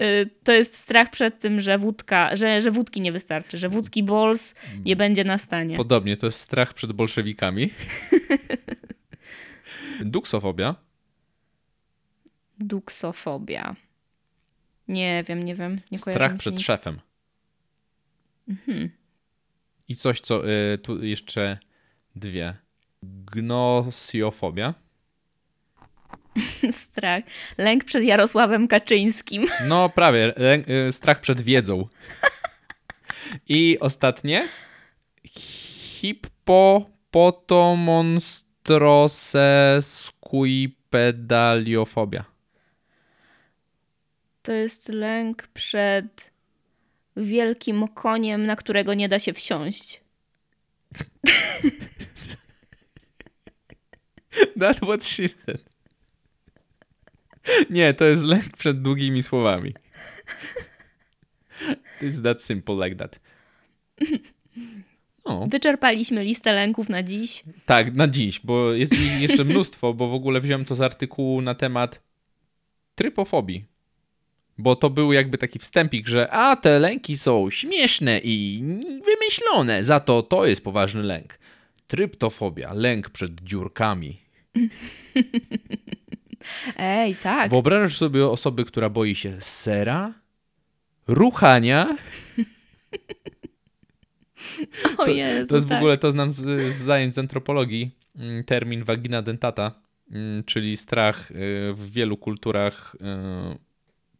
y, 0.00 0.30
to 0.44 0.52
jest 0.52 0.76
strach 0.76 1.10
przed 1.10 1.40
tym, 1.40 1.60
że 1.60 1.78
wódka, 1.78 2.36
że, 2.36 2.60
że 2.60 2.70
wódki 2.70 3.00
nie 3.00 3.12
wystarczy, 3.12 3.58
że 3.58 3.68
wódki 3.68 4.02
bols 4.02 4.54
nie 4.84 4.96
będzie 4.96 5.24
na 5.24 5.38
stanie. 5.38 5.76
Podobnie, 5.76 6.16
to 6.16 6.26
jest 6.26 6.40
strach 6.40 6.74
przed 6.74 6.92
bolszewikami. 6.92 7.70
Duksofobia. 10.00 10.74
Duksofobia. 12.58 13.76
Nie 14.88 15.24
wiem, 15.28 15.42
nie 15.42 15.54
wiem. 15.54 15.80
Nie 15.90 15.98
Strach 15.98 16.36
przed 16.36 16.54
nic. 16.54 16.62
szefem. 16.62 17.00
I 19.88 19.96
coś, 19.96 20.20
co 20.20 20.48
y, 20.50 20.78
tu 20.78 21.04
jeszcze 21.04 21.58
dwie. 22.16 22.54
Gnosjofobia. 23.02 24.74
Strach. 26.70 27.24
Lęk 27.58 27.84
przed 27.84 28.04
Jarosławem 28.04 28.68
Kaczyńskim. 28.68 29.46
No 29.68 29.88
prawie, 29.88 30.32
lę- 30.36 30.70
y, 30.88 30.92
strach 30.92 31.20
przed 31.20 31.40
wiedzą. 31.40 31.88
I 33.48 33.76
ostatnie. 33.80 34.48
Hippopotomonstrosesquipedaliofobia. 40.96 42.24
To 44.42 44.52
jest 44.52 44.88
lęk 44.88 45.46
przed 45.46 46.30
wielkim 47.16 47.88
koniem, 47.88 48.46
na 48.46 48.56
którego 48.56 48.94
nie 48.94 49.08
da 49.08 49.18
się 49.18 49.32
wsiąść. 49.32 50.00
That 54.60 54.76
what 54.80 55.04
she 55.04 55.28
said. 55.28 55.64
Nie, 57.70 57.94
to 57.94 58.04
jest 58.04 58.24
lęk 58.24 58.56
przed 58.56 58.82
długimi 58.82 59.22
słowami. 59.22 59.74
It's 62.02 62.22
that 62.22 62.42
simple 62.42 62.88
like 62.88 62.96
that. 62.96 63.20
No, 65.24 65.46
Wyczerpaliśmy 65.50 66.24
listę 66.24 66.52
lęków 66.52 66.88
na 66.88 67.02
dziś. 67.02 67.42
tak, 67.66 67.94
na 67.94 68.08
dziś, 68.08 68.40
bo 68.44 68.72
jest 68.72 68.92
ich 68.92 69.20
jeszcze 69.20 69.44
mnóstwo, 69.44 69.94
bo 69.94 70.08
w 70.08 70.14
ogóle 70.14 70.40
wziąłem 70.40 70.64
to 70.64 70.74
z 70.74 70.80
artykułu 70.80 71.42
na 71.42 71.54
temat 71.54 72.02
trypofobii. 72.94 73.64
Bo 74.58 74.76
to 74.76 74.90
był 74.90 75.12
jakby 75.12 75.38
taki 75.38 75.58
wstępik, 75.58 76.08
że 76.08 76.30
a 76.30 76.56
te 76.56 76.78
lęki 76.78 77.18
są 77.18 77.50
śmieszne 77.50 78.20
i 78.24 78.62
wymyślone, 79.04 79.84
za 79.84 80.00
to 80.00 80.22
to 80.22 80.46
jest 80.46 80.64
poważny 80.64 81.02
lęk. 81.02 81.38
Tryptofobia, 81.86 82.72
lęk 82.72 83.10
przed 83.10 83.40
dziurkami. 83.40 84.20
Ej, 86.76 87.14
tak. 87.14 87.50
Wyobrażasz 87.50 87.96
sobie 87.96 88.26
osoby, 88.26 88.64
która 88.64 88.90
boi 88.90 89.14
się 89.14 89.40
sera, 89.40 90.14
ruchania. 91.06 91.96
o 94.98 95.04
To, 95.04 95.10
Jezu, 95.10 95.46
to 95.46 95.54
jest 95.54 95.66
w 95.66 95.70
tak. 95.70 95.78
ogóle, 95.78 95.98
to 95.98 96.12
znam 96.12 96.30
z, 96.30 96.74
z 96.74 96.76
zajęć 96.76 97.14
z 97.14 97.18
antropologii, 97.18 97.90
mm, 98.16 98.44
termin 98.44 98.84
vagina 98.84 99.22
dentata, 99.22 99.72
mm, 100.10 100.44
czyli 100.44 100.76
strach 100.76 101.30
y, 101.30 101.34
w 101.74 101.90
wielu 101.90 102.16
kulturach 102.16 102.94
y, 102.94 103.58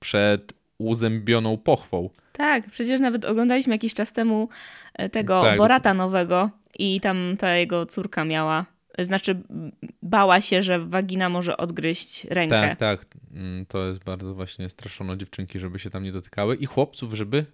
przed 0.01 0.53
uzębioną 0.79 1.57
pochwą. 1.57 2.11
Tak, 2.33 2.71
przecież 2.71 3.01
nawet 3.01 3.25
oglądaliśmy 3.25 3.75
jakiś 3.75 3.95
czas 3.95 4.13
temu 4.13 4.49
e, 4.95 5.09
tego 5.09 5.43
Tak. 5.43 5.59
Borata 5.59 5.95
nowego 5.95 6.51
i 6.79 7.01
tam 7.01 7.37
ta 7.39 7.55
jego 7.57 7.87
córka 7.87 8.25
miała, 8.25 8.67
znaczy 8.99 9.31
m, 9.51 9.73
bała 10.03 10.41
się, 10.41 10.63
że 10.63 10.79
wagina 10.79 11.29
może 11.29 11.57
odgryźć 11.57 12.25
rękę. 12.25 12.61
Tak, 12.61 12.77
tak. 12.77 13.07
Mm, 13.35 13.67
To 13.67 13.87
jest 13.87 14.05
bardzo 14.05 14.35
właśnie 14.35 14.69
straszono 14.69 15.17
dziewczynki, 15.17 15.59
żeby 15.59 15.79
się 15.79 15.91
tam 15.91 16.03
nie 16.05 16.13
dotykały 16.13 16.57
i 16.57 16.67
chłopców, 16.67 17.13
żeby 17.15 17.45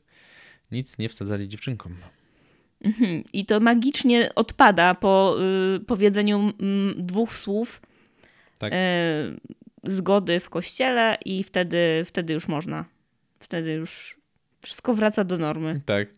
nic 0.72 0.98
nie 0.98 1.08
wsadzali 1.08 1.48
dziewczynkom. 1.48 1.94
Mhm. 2.84 3.22
I 3.32 3.46
to 3.46 3.60
magicznie 3.60 4.34
odpada 4.34 4.94
po 4.94 5.36
y, 5.76 5.80
powiedzeniu 5.80 6.52
mm, 6.60 6.94
dwóch 7.06 7.36
słów 7.36 7.82
Tak. 8.58 8.72
y, 8.72 8.76
zgody 9.82 10.40
w 10.40 10.50
kościele 10.50 11.18
i 11.24 11.44
wtedy, 11.44 12.02
wtedy 12.04 12.32
już 12.32 12.48
można. 12.48 12.84
Wtedy 13.38 13.72
już 13.72 14.16
wszystko 14.60 14.94
wraca 14.94 15.24
do 15.24 15.38
normy. 15.38 15.80
Tak. 15.86 16.08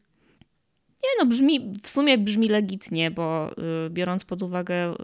Nie 1.02 1.10
no, 1.18 1.26
brzmi, 1.26 1.72
w 1.82 1.88
sumie 1.88 2.18
brzmi 2.18 2.48
legitnie, 2.48 3.10
bo 3.10 3.50
y, 3.86 3.90
biorąc 3.90 4.24
pod 4.24 4.42
uwagę 4.42 4.92
y, 4.92 4.96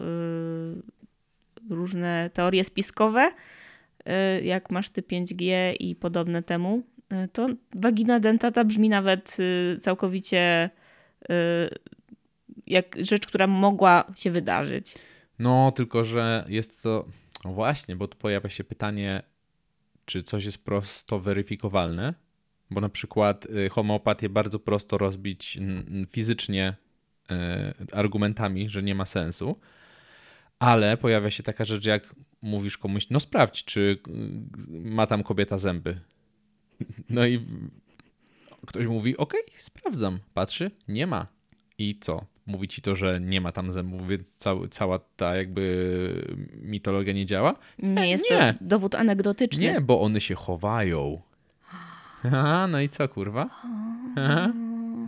różne 1.69 2.29
teorie 2.33 2.63
spiskowe, 2.63 3.31
y, 4.39 4.43
jak 4.43 4.71
masz 4.71 4.89
ty 4.89 5.01
5G 5.01 5.73
i 5.79 5.95
podobne 5.95 6.43
temu, 6.43 6.83
y, 7.13 7.27
to 7.27 7.47
wagina 7.75 8.19
dentata 8.19 8.63
brzmi 8.63 8.89
nawet 8.89 9.37
y, 9.39 9.79
całkowicie 9.81 10.69
y, 11.23 11.35
jak 12.67 12.95
rzecz, 12.99 13.27
która 13.27 13.47
mogła 13.47 14.05
się 14.15 14.31
wydarzyć. 14.31 14.95
No, 15.39 15.71
tylko 15.71 16.03
że 16.03 16.45
jest 16.47 16.83
to. 16.83 17.05
No 17.45 17.53
właśnie, 17.53 17.95
bo 17.95 18.07
tu 18.07 18.17
pojawia 18.17 18.49
się 18.49 18.63
pytanie, 18.63 19.23
czy 20.05 20.23
coś 20.23 20.45
jest 20.45 20.65
prosto 20.65 21.19
weryfikowalne. 21.19 22.13
Bo 22.71 22.81
na 22.81 22.89
przykład 22.89 23.45
y, 23.45 23.69
homeopatię 23.69 24.29
bardzo 24.29 24.59
prosto 24.59 24.97
rozbić 24.97 25.59
fizycznie 26.11 26.75
y, 27.31 27.95
argumentami, 27.95 28.69
że 28.69 28.83
nie 28.83 28.95
ma 28.95 29.05
sensu. 29.05 29.59
Ale 30.59 30.97
pojawia 30.97 31.29
się 31.29 31.43
taka 31.43 31.65
rzecz, 31.65 31.85
jak 31.85 32.15
mówisz 32.41 32.77
komuś, 32.77 33.09
no 33.09 33.19
sprawdź, 33.19 33.63
czy 33.63 33.99
y, 34.69 34.79
ma 34.79 35.07
tam 35.07 35.23
kobieta 35.23 35.57
zęby. 35.57 35.99
No 37.09 37.25
i 37.25 37.45
ktoś 38.67 38.87
mówi, 38.87 39.17
okej, 39.17 39.41
sprawdzam. 39.53 40.19
Patrzy, 40.33 40.71
nie 40.87 41.07
ma. 41.07 41.27
I 41.77 41.99
co? 41.99 42.25
Mówi 42.51 42.67
ci 42.67 42.81
to, 42.81 42.95
że 42.95 43.19
nie 43.21 43.41
ma 43.41 43.51
tam 43.51 43.71
zębów, 43.71 44.07
więc 44.07 44.33
cały, 44.33 44.69
cała 44.69 44.99
ta 44.99 45.35
jakby 45.35 46.35
mitologia 46.61 47.13
nie 47.13 47.25
działa? 47.25 47.55
Nie 47.79 48.09
jest 48.09 48.25
nie. 48.31 48.55
to 48.59 48.65
dowód 48.65 48.95
anegdotyczny. 48.95 49.63
Nie, 49.63 49.81
bo 49.81 50.01
one 50.01 50.21
się 50.21 50.35
chowają. 50.35 51.21
Aha, 52.25 52.67
no 52.67 52.81
i 52.81 52.89
co, 52.89 53.09
kurwa? 53.09 53.49
Aha, 54.17 54.53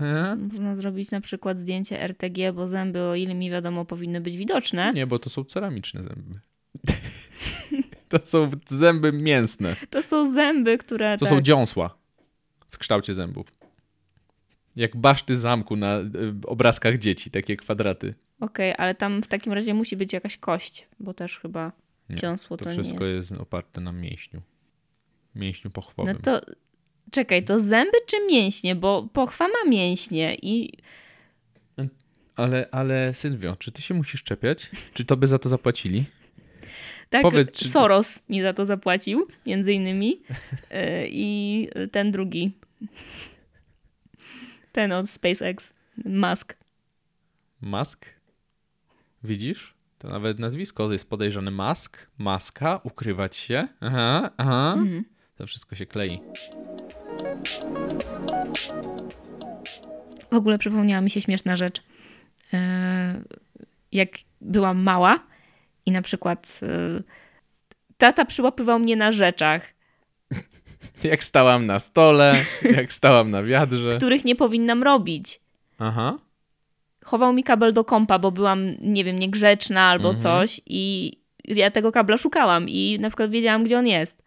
aha. 0.02 0.36
Można 0.52 0.76
zrobić 0.76 1.12
na 1.12 1.22
przykład 1.22 1.60
zdjęcie 1.60 2.02
RTG, 2.02 2.54
bo 2.54 2.68
zęby, 2.68 3.02
o 3.02 3.16
ile 3.16 3.34
mi 3.34 3.52
wiadomo, 3.52 3.86
powinny 3.86 4.22
być 4.22 4.38
widoczne. 4.38 4.94
Nie, 4.94 5.08
bo 5.08 5.20
to 5.20 5.30
są 5.30 5.44
ceramiczne 5.44 6.04
zęby. 6.04 6.40
To 8.10 8.20
są 8.24 8.50
zęby 8.68 9.12
mięsne. 9.12 9.76
To 9.90 10.04
są 10.04 10.34
zęby, 10.34 10.78
które. 10.78 11.18
To 11.18 11.26
tak, 11.26 11.30
są 11.30 11.42
dziąsła 11.42 11.98
w 12.70 12.78
kształcie 12.78 13.14
zębów. 13.14 13.48
Jak 14.76 14.96
baszty 14.98 15.38
zamku 15.38 15.76
na 15.76 16.00
y, 16.00 16.04
obrazkach 16.48 16.98
dzieci, 16.98 17.32
takie 17.32 17.58
kwadraty. 17.58 18.14
Okej, 18.40 18.74
ale 18.78 18.96
tam 18.96 19.22
w 19.24 19.28
takim 19.28 19.54
razie 19.54 19.74
musi 19.74 19.98
być 19.98 20.14
jakaś 20.14 20.38
kość, 20.38 20.88
bo 21.00 21.14
też 21.14 21.40
chyba 21.40 21.72
Nie, 22.10 22.16
dziąsło 22.16 22.58
To 22.58 22.66
to, 22.66 22.72
wszystko 22.72 23.04
nie 23.04 23.10
jest. 23.12 23.32
oparte 23.38 23.82
na 23.82 23.92
mięśniu. 23.92 24.42
Mięśniu 25.36 25.70
No 25.70 25.74
pochwowym. 25.74 26.18
to 26.22 26.42
czekaj, 27.12 27.44
to 27.44 27.60
zęby 27.60 27.98
czy 28.08 28.26
mięśnie? 28.28 28.76
Bo 28.76 29.10
pochwa 29.14 29.48
ma 29.48 29.70
mięśnie 29.70 30.38
i 30.42 30.74
Ale, 32.36 32.68
ale 32.72 33.14
Sylwio, 33.14 33.56
czy 33.56 33.72
ty 33.72 33.82
się 33.82 33.94
musisz 33.94 34.24
czepiać? 34.24 34.70
Czy 34.94 35.06
to 35.06 35.18
by 35.18 35.28
za 35.28 35.40
to 35.40 35.50
zapłacili? 35.50 36.04
tak 37.10 37.22
Powiedz, 37.22 37.52
czy- 37.52 37.70
Soros 37.70 38.30
mi 38.30 38.42
za 38.42 38.54
to 38.54 38.66
zapłacił, 38.66 39.28
między 39.46 39.74
innymi. 39.74 40.22
Y, 40.72 41.08
I 41.10 41.68
ten 41.92 42.12
drugi. 42.12 42.52
Ten 44.74 44.92
od 44.92 45.10
SpaceX. 45.10 45.74
Musk. 46.06 46.58
Musk? 47.62 48.06
Widzisz? 49.24 49.74
To 49.98 50.08
nawet 50.10 50.40
nazwisko 50.40 50.92
jest 50.92 51.10
podejrzane. 51.10 51.52
Musk, 51.52 52.08
maska, 52.18 52.80
ukrywać 52.84 53.36
się. 53.36 53.68
Aha, 53.82 54.30
aha. 54.38 54.74
Mhm. 54.78 55.06
To 55.36 55.48
wszystko 55.48 55.76
się 55.76 55.86
klei. 55.86 56.20
W 60.32 60.36
ogóle 60.36 60.58
przypomniała 60.58 61.02
mi 61.02 61.10
się 61.10 61.22
śmieszna 61.22 61.56
rzecz. 61.56 61.82
E, 62.54 63.22
Jak 63.92 64.10
byłam 64.42 64.78
mała 64.84 65.20
i 65.86 65.92
na 65.92 66.02
przykład 66.02 66.60
e, 66.64 66.68
tata 67.98 68.26
przyłapywał 68.26 68.80
mnie 68.80 68.96
na 68.96 69.12
rzeczach, 69.12 69.62
Jak 71.04 71.24
stałam 71.24 71.66
na 71.66 71.80
stole, 71.80 72.36
jak 72.78 72.94
stałam 72.94 73.32
na 73.32 73.44
wiadrze. 73.44 73.98
których 73.98 74.26
nie 74.26 74.36
powinnam 74.36 74.84
robić. 74.84 75.40
Aha. 75.80 76.18
Chował 77.06 77.34
mi 77.34 77.44
kabel 77.44 77.74
do 77.74 77.84
kompa, 77.84 78.20
bo 78.20 78.32
byłam, 78.32 78.66
nie 78.82 79.04
wiem, 79.04 79.20
niegrzeczna 79.20 79.82
albo 79.82 80.10
Mhm. 80.10 80.24
coś 80.24 80.62
i 80.66 81.12
ja 81.46 81.72
tego 81.72 81.92
kabla 81.92 82.18
szukałam 82.18 82.66
i 82.70 82.98
na 83.02 83.10
przykład 83.10 83.32
wiedziałam, 83.32 83.64
gdzie 83.64 83.78
on 83.78 83.88
jest 83.88 84.24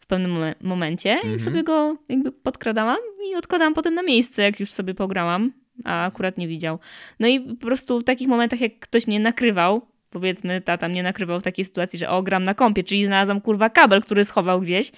w 0.00 0.06
pewnym 0.06 0.30
momen- 0.34 0.54
momencie 0.60 1.12
Mhm. 1.12 1.36
i 1.36 1.38
sobie 1.38 1.62
go 1.64 1.96
jakby 2.08 2.32
podkradałam 2.32 2.96
i 3.32 3.34
odkładałam 3.36 3.74
potem 3.74 3.94
na 3.94 4.02
miejsce, 4.02 4.42
jak 4.42 4.60
już 4.60 4.70
sobie 4.70 4.94
pograłam, 4.94 5.52
a 5.84 6.04
akurat 6.06 6.38
nie 6.38 6.48
widział. 6.48 6.78
No 7.20 7.28
i 7.28 7.40
po 7.40 7.66
prostu 7.66 8.00
w 8.00 8.04
takich 8.04 8.28
momentach, 8.28 8.60
jak 8.60 8.78
ktoś 8.78 9.06
mnie 9.06 9.20
nakrywał, 9.20 9.86
powiedzmy, 10.10 10.60
tata 10.60 10.88
mnie 10.88 11.02
nakrywał 11.02 11.40
w 11.40 11.42
takiej 11.42 11.64
sytuacji, 11.64 11.98
że 11.98 12.08
o, 12.10 12.22
gram 12.22 12.44
na 12.44 12.54
kompie, 12.54 12.84
czyli 12.84 13.06
znalazłam 13.06 13.40
kurwa 13.40 13.70
kabel, 13.70 14.02
który 14.02 14.24
schował 14.24 14.60
gdzieś. 14.60 14.92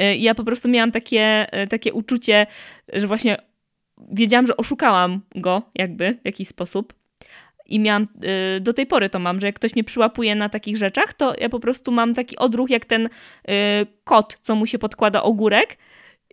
Y, 0.00 0.16
Ja 0.16 0.34
po 0.34 0.44
prostu 0.44 0.68
miałam 0.68 0.92
takie, 0.92 1.46
y, 1.62 1.66
takie 1.66 1.92
uczucie, 1.92 2.46
że 2.92 3.06
właśnie 3.06 3.36
wiedziałam, 4.12 4.46
że 4.46 4.56
oszukałam 4.56 5.20
go 5.34 5.62
jakby 5.74 6.18
w 6.22 6.26
jakiś 6.26 6.48
sposób. 6.48 6.94
I 7.66 7.80
miałam, 7.80 8.08
y, 8.56 8.60
do 8.60 8.72
tej 8.72 8.86
pory 8.86 9.08
to 9.08 9.18
mam, 9.18 9.40
że 9.40 9.46
jak 9.46 9.56
ktoś 9.56 9.74
mnie 9.74 9.84
przyłapuje 9.84 10.34
na 10.34 10.48
takich 10.48 10.76
rzeczach, 10.76 11.14
to 11.14 11.34
ja 11.40 11.48
po 11.48 11.60
prostu 11.60 11.92
mam 11.92 12.14
taki 12.14 12.36
odruch 12.36 12.70
jak 12.70 12.84
ten 12.84 13.08
kot, 14.04 14.38
co 14.42 14.54
mu 14.54 14.66
się 14.66 14.78
podkłada 14.78 15.22
ogórek 15.22 15.76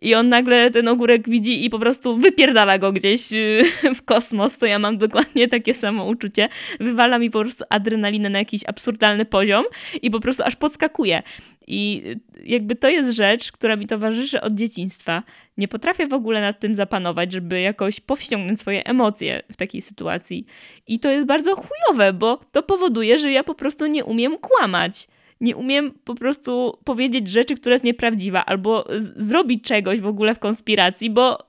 i 0.02 0.16
on 0.16 0.30
nagle 0.30 0.72
ten 0.72 0.88
ogórek 0.88 1.30
widzi 1.30 1.66
i 1.66 1.70
po 1.70 1.80
prostu 1.80 2.18
wypierdala 2.18 2.78
go 2.78 2.92
gdzieś 2.92 3.34
y, 3.34 3.64
w 3.96 4.02
kosmos, 4.02 4.58
to 4.58 4.66
ja 4.66 4.80
mam 4.80 4.98
dokładnie 4.98 5.48
takie 5.48 5.74
samo 5.74 6.06
uczucie. 6.06 6.50
Wywala 6.80 7.20
mi 7.20 7.30
po 7.30 7.42
prostu 7.42 7.64
adrenalinę 7.70 8.30
na 8.30 8.40
jakiś 8.40 8.62
absurdalny 8.68 9.26
poziom 9.26 9.66
i 10.02 10.12
po 10.12 10.20
prostu 10.20 10.44
aż 10.44 10.56
podskakuje. 10.56 11.24
I 11.68 12.04
y, 12.06 12.46
jakby 12.46 12.76
to 12.76 12.90
jest 12.90 13.12
rzecz, 13.12 13.52
która 13.52 13.76
mi 13.76 13.88
towarzyszy 13.88 14.42
od 14.42 14.54
dzieciństwa. 14.54 15.24
Nie 15.58 15.68
potrafię 15.68 16.08
w 16.08 16.14
ogóle 16.14 16.42
nad 16.42 16.60
tym 16.60 16.76
zapanować, 16.76 17.32
żeby 17.32 17.62
jakoś 17.62 18.00
powściągnąć 18.00 18.60
swoje 18.60 18.86
emocje 18.86 19.42
w 19.52 19.56
takiej 19.56 19.82
sytuacji. 19.82 20.46
I 20.88 21.00
to 21.00 21.12
jest 21.12 21.26
bardzo 21.26 21.56
chujowe, 21.56 22.14
bo 22.14 22.40
to 22.52 22.64
powoduje, 22.64 23.18
że 23.18 23.32
ja 23.32 23.44
po 23.44 23.56
prostu 23.56 23.86
nie 23.86 24.06
umiem 24.06 24.38
kłamać. 24.38 25.08
Nie 25.46 25.56
umiem 25.56 25.92
po 26.04 26.16
prostu 26.16 26.80
powiedzieć 26.84 27.30
rzeczy, 27.30 27.56
która 27.56 27.74
jest 27.74 27.86
nieprawdziwa, 27.86 28.46
albo 28.46 28.88
zrobić 29.16 29.64
czegoś 29.64 30.00
w 30.00 30.06
ogóle 30.06 30.36
w 30.36 30.40
konspiracji, 30.40 31.10
bo 31.10 31.40
y, 31.40 31.44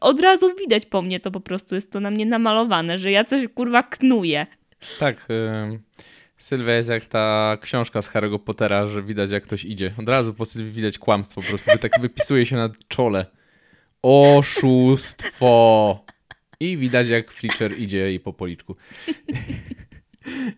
od 0.00 0.20
razu 0.20 0.56
widać 0.56 0.86
po 0.86 1.02
mnie 1.02 1.20
to 1.20 1.30
po 1.30 1.40
prostu, 1.40 1.74
jest 1.74 1.92
to 1.92 2.00
na 2.00 2.10
mnie 2.10 2.26
namalowane, 2.26 2.98
że 2.98 3.10
ja 3.10 3.24
coś 3.24 3.48
kurwa 3.54 3.82
knuję. 3.82 4.46
Tak. 4.98 5.26
ym, 5.30 5.78
Sylwia 6.36 6.74
jest 6.74 6.88
jak 6.88 7.04
ta 7.04 7.58
książka 7.60 8.02
z 8.02 8.10
Harry'ego 8.10 8.38
Pottera, 8.38 8.86
że 8.86 9.02
widać 9.02 9.30
jak 9.30 9.42
ktoś 9.42 9.64
idzie. 9.64 9.90
Od 9.98 10.08
razu 10.08 10.34
po 10.34 10.44
Sylwii 10.44 10.72
widać 10.72 10.98
kłamstwo, 10.98 11.42
po 11.42 11.48
prostu 11.48 11.70
tak 11.80 12.00
wypisuje 12.00 12.46
się 12.46 12.56
na 12.56 12.70
czole. 12.88 13.26
Oszustwo. 14.02 16.04
I 16.60 16.76
widać 16.76 17.08
jak 17.08 17.30
Fletcher 17.30 17.78
idzie 17.78 17.98
jej 17.98 18.20
po 18.20 18.32
policzku. 18.32 18.76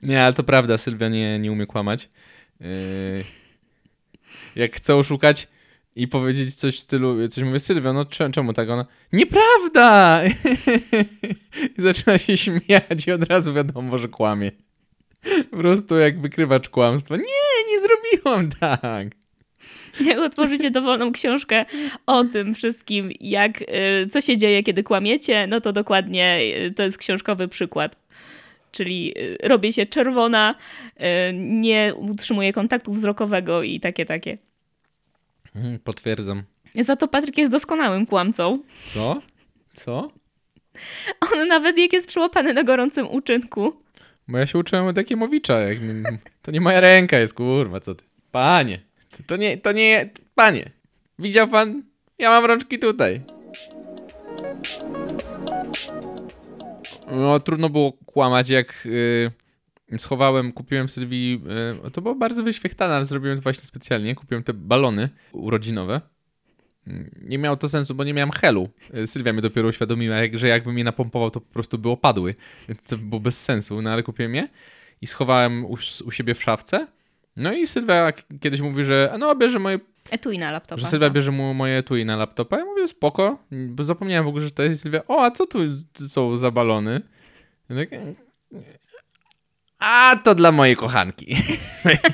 Nie, 0.03 0.25
ale 0.25 0.33
to 0.33 0.45
prawda, 0.45 0.79
Sylwia 0.79 1.09
nie, 1.09 1.39
nie 1.39 1.53
umie 1.53 1.67
kłamać. 1.67 2.09
Yy, 2.61 3.25
Jak 4.57 4.77
chce 4.77 4.97
oszukać 4.97 5.49
i 5.97 6.09
powiedzieć 6.09 6.55
coś 6.55 6.77
w 6.77 6.81
stylu, 6.81 7.29
coś 7.29 7.45
mówię, 7.45 7.61
Sylwia, 7.61 7.93
no 7.93 8.05
cze- 8.05 8.31
czemu 8.31 8.53
tak? 8.53 8.71
Ona, 8.71 8.87
nieprawda! 9.13 10.21
I 11.79 11.83
zaczyna 11.83 12.19
się 12.19 12.37
śmiać 12.37 13.07
i 13.07 13.13
od 13.13 13.23
razu 13.23 13.55
wiadomo, 13.55 13.99
że 13.99 14.09
kłamie. 14.09 14.53
Po 15.51 15.57
prostu 15.57 15.99
jak 15.99 16.21
wykrywacz 16.21 16.69
kłamstwa. 16.69 17.17
Nie, 17.17 17.23
nie 17.73 17.81
zrobiłam 17.81 18.51
tak. 18.61 19.09
Jak 20.05 20.19
otworzycie 20.19 20.71
dowolną 20.71 21.13
książkę 21.13 21.65
o 22.07 22.25
tym 22.25 22.55
wszystkim, 22.55 23.11
jak, 23.21 23.63
y, 23.63 24.09
co 24.11 24.21
się 24.21 24.37
dzieje, 24.37 24.63
kiedy 24.63 24.83
kłamiecie, 24.83 25.47
no 25.47 25.61
to 25.61 25.73
dokładnie 25.73 26.39
y, 26.67 26.71
to 26.77 26.83
jest 26.83 26.99
książkowy 26.99 27.49
przykład. 27.49 27.97
Czyli 28.73 29.19
y, 29.19 29.39
robię 29.43 29.73
się 29.73 29.87
czerwona, 29.87 30.55
y, 30.97 31.03
nie 31.35 31.95
utrzymuję 31.97 32.53
kontaktu 32.53 32.93
wzrokowego 32.93 33.63
i 33.63 33.81
takie, 33.81 34.07
takie. 34.07 34.39
Mhm, 35.57 35.79
Potwierdzam. 35.79 36.43
Za 36.81 36.97
to 36.97 37.09
Patryk 37.09 37.39
jest 37.39 37.53
doskonałym 37.53 38.07
kłamcą. 38.07 38.63
Co? 38.85 39.23
Co? 39.75 40.11
On 41.33 41.49
nawet 41.49 41.79
jak 41.79 41.93
jest 41.93 42.09
przyłapany 42.09 42.55
na 42.55 42.63
gorącym 42.65 43.09
uczynku, 43.11 43.73
Bo 44.29 44.39
ja 44.39 44.47
się 44.47 44.59
uczyłem 44.59 44.87
od 44.87 44.97
Jakiemowicza. 44.97 45.61
Jak... 45.61 45.79
To 46.43 46.51
nie 46.51 46.61
moja 46.61 46.81
ręka 46.81 47.19
jest, 47.19 47.35
kurwa, 47.35 47.81
co 47.81 47.95
ty. 47.95 48.05
Panie, 48.33 48.81
to, 49.11 49.23
to 49.27 49.37
nie, 49.37 49.59
to 49.59 49.73
nie, 49.73 50.11
panie. 50.35 50.71
Widział 51.19 51.49
pan? 51.49 51.83
Ja 52.19 52.31
mam 52.31 52.45
rączki 52.45 52.79
tutaj. 52.79 53.21
No, 57.11 57.41
trudno 57.41 57.69
było 57.69 57.93
kłamać, 57.93 58.49
jak 58.49 58.87
y, 58.87 59.99
schowałem, 59.99 60.53
kupiłem 60.53 60.89
Sylwii, 60.89 61.43
y, 61.87 61.91
to 61.91 62.03
było 62.03 62.15
bardzo 62.15 62.43
wyświechtane, 62.43 63.05
zrobiłem 63.05 63.37
to 63.37 63.43
właśnie 63.43 63.65
specjalnie, 63.65 64.15
kupiłem 64.15 64.43
te 64.43 64.55
balony 64.55 65.09
urodzinowe. 65.33 66.01
Nie 67.23 67.39
miało 67.39 67.57
to 67.57 67.69
sensu, 67.69 67.95
bo 67.95 68.05
nie 68.05 68.15
miałem 68.15 68.31
helu. 68.31 68.69
Sylwia 69.07 69.33
mnie 69.33 69.43
dopiero 69.43 69.69
uświadomiła, 69.69 70.17
że 70.33 70.49
jakbym 70.49 70.79
je 70.79 70.85
napompował, 70.85 71.31
to 71.31 71.41
po 71.41 71.53
prostu 71.53 71.79
by 71.79 71.89
opadły. 71.89 72.35
To 72.89 72.97
było 72.97 73.21
bez 73.21 73.45
sensu, 73.45 73.83
no 73.83 73.91
ale 73.91 74.03
kupiłem 74.03 74.35
je 74.35 74.49
i 75.01 75.07
schowałem 75.07 75.65
u, 75.65 75.77
u 76.05 76.11
siebie 76.11 76.35
w 76.35 76.43
szafce. 76.43 76.87
No 77.37 77.53
i 77.53 77.67
Sylwia 77.67 78.13
kiedyś 78.41 78.61
mówi, 78.61 78.85
że 78.85 79.17
no 79.19 79.35
bierze 79.35 79.59
moje 79.59 79.79
etui 80.11 80.39
na 80.39 80.51
laptopa. 80.51 80.81
że 80.81 80.87
Sylwia 80.87 81.11
bierze 81.11 81.31
mu 81.31 81.55
moje 81.55 81.79
etui 81.79 82.05
na 82.05 82.17
laptopa. 82.17 82.59
Ja 82.59 82.65
mówię, 82.65 82.89
spoko, 82.89 83.39
bo 83.51 83.85
zapomniałem 83.85 84.25
w 84.25 84.29
ogóle, 84.29 84.45
że 84.45 84.51
to 84.51 84.63
jest 84.63 84.83
Sylwia. 84.83 85.03
O, 85.09 85.25
a 85.25 85.31
co 85.31 85.47
tu 85.47 85.59
są 86.09 86.37
za 86.37 86.51
balony? 86.51 87.01
Ja 87.69 87.77
tak, 87.77 87.89
a, 89.79 90.17
to 90.25 90.35
dla 90.35 90.53
mojej 90.53 90.77
kochanki. 90.77 91.37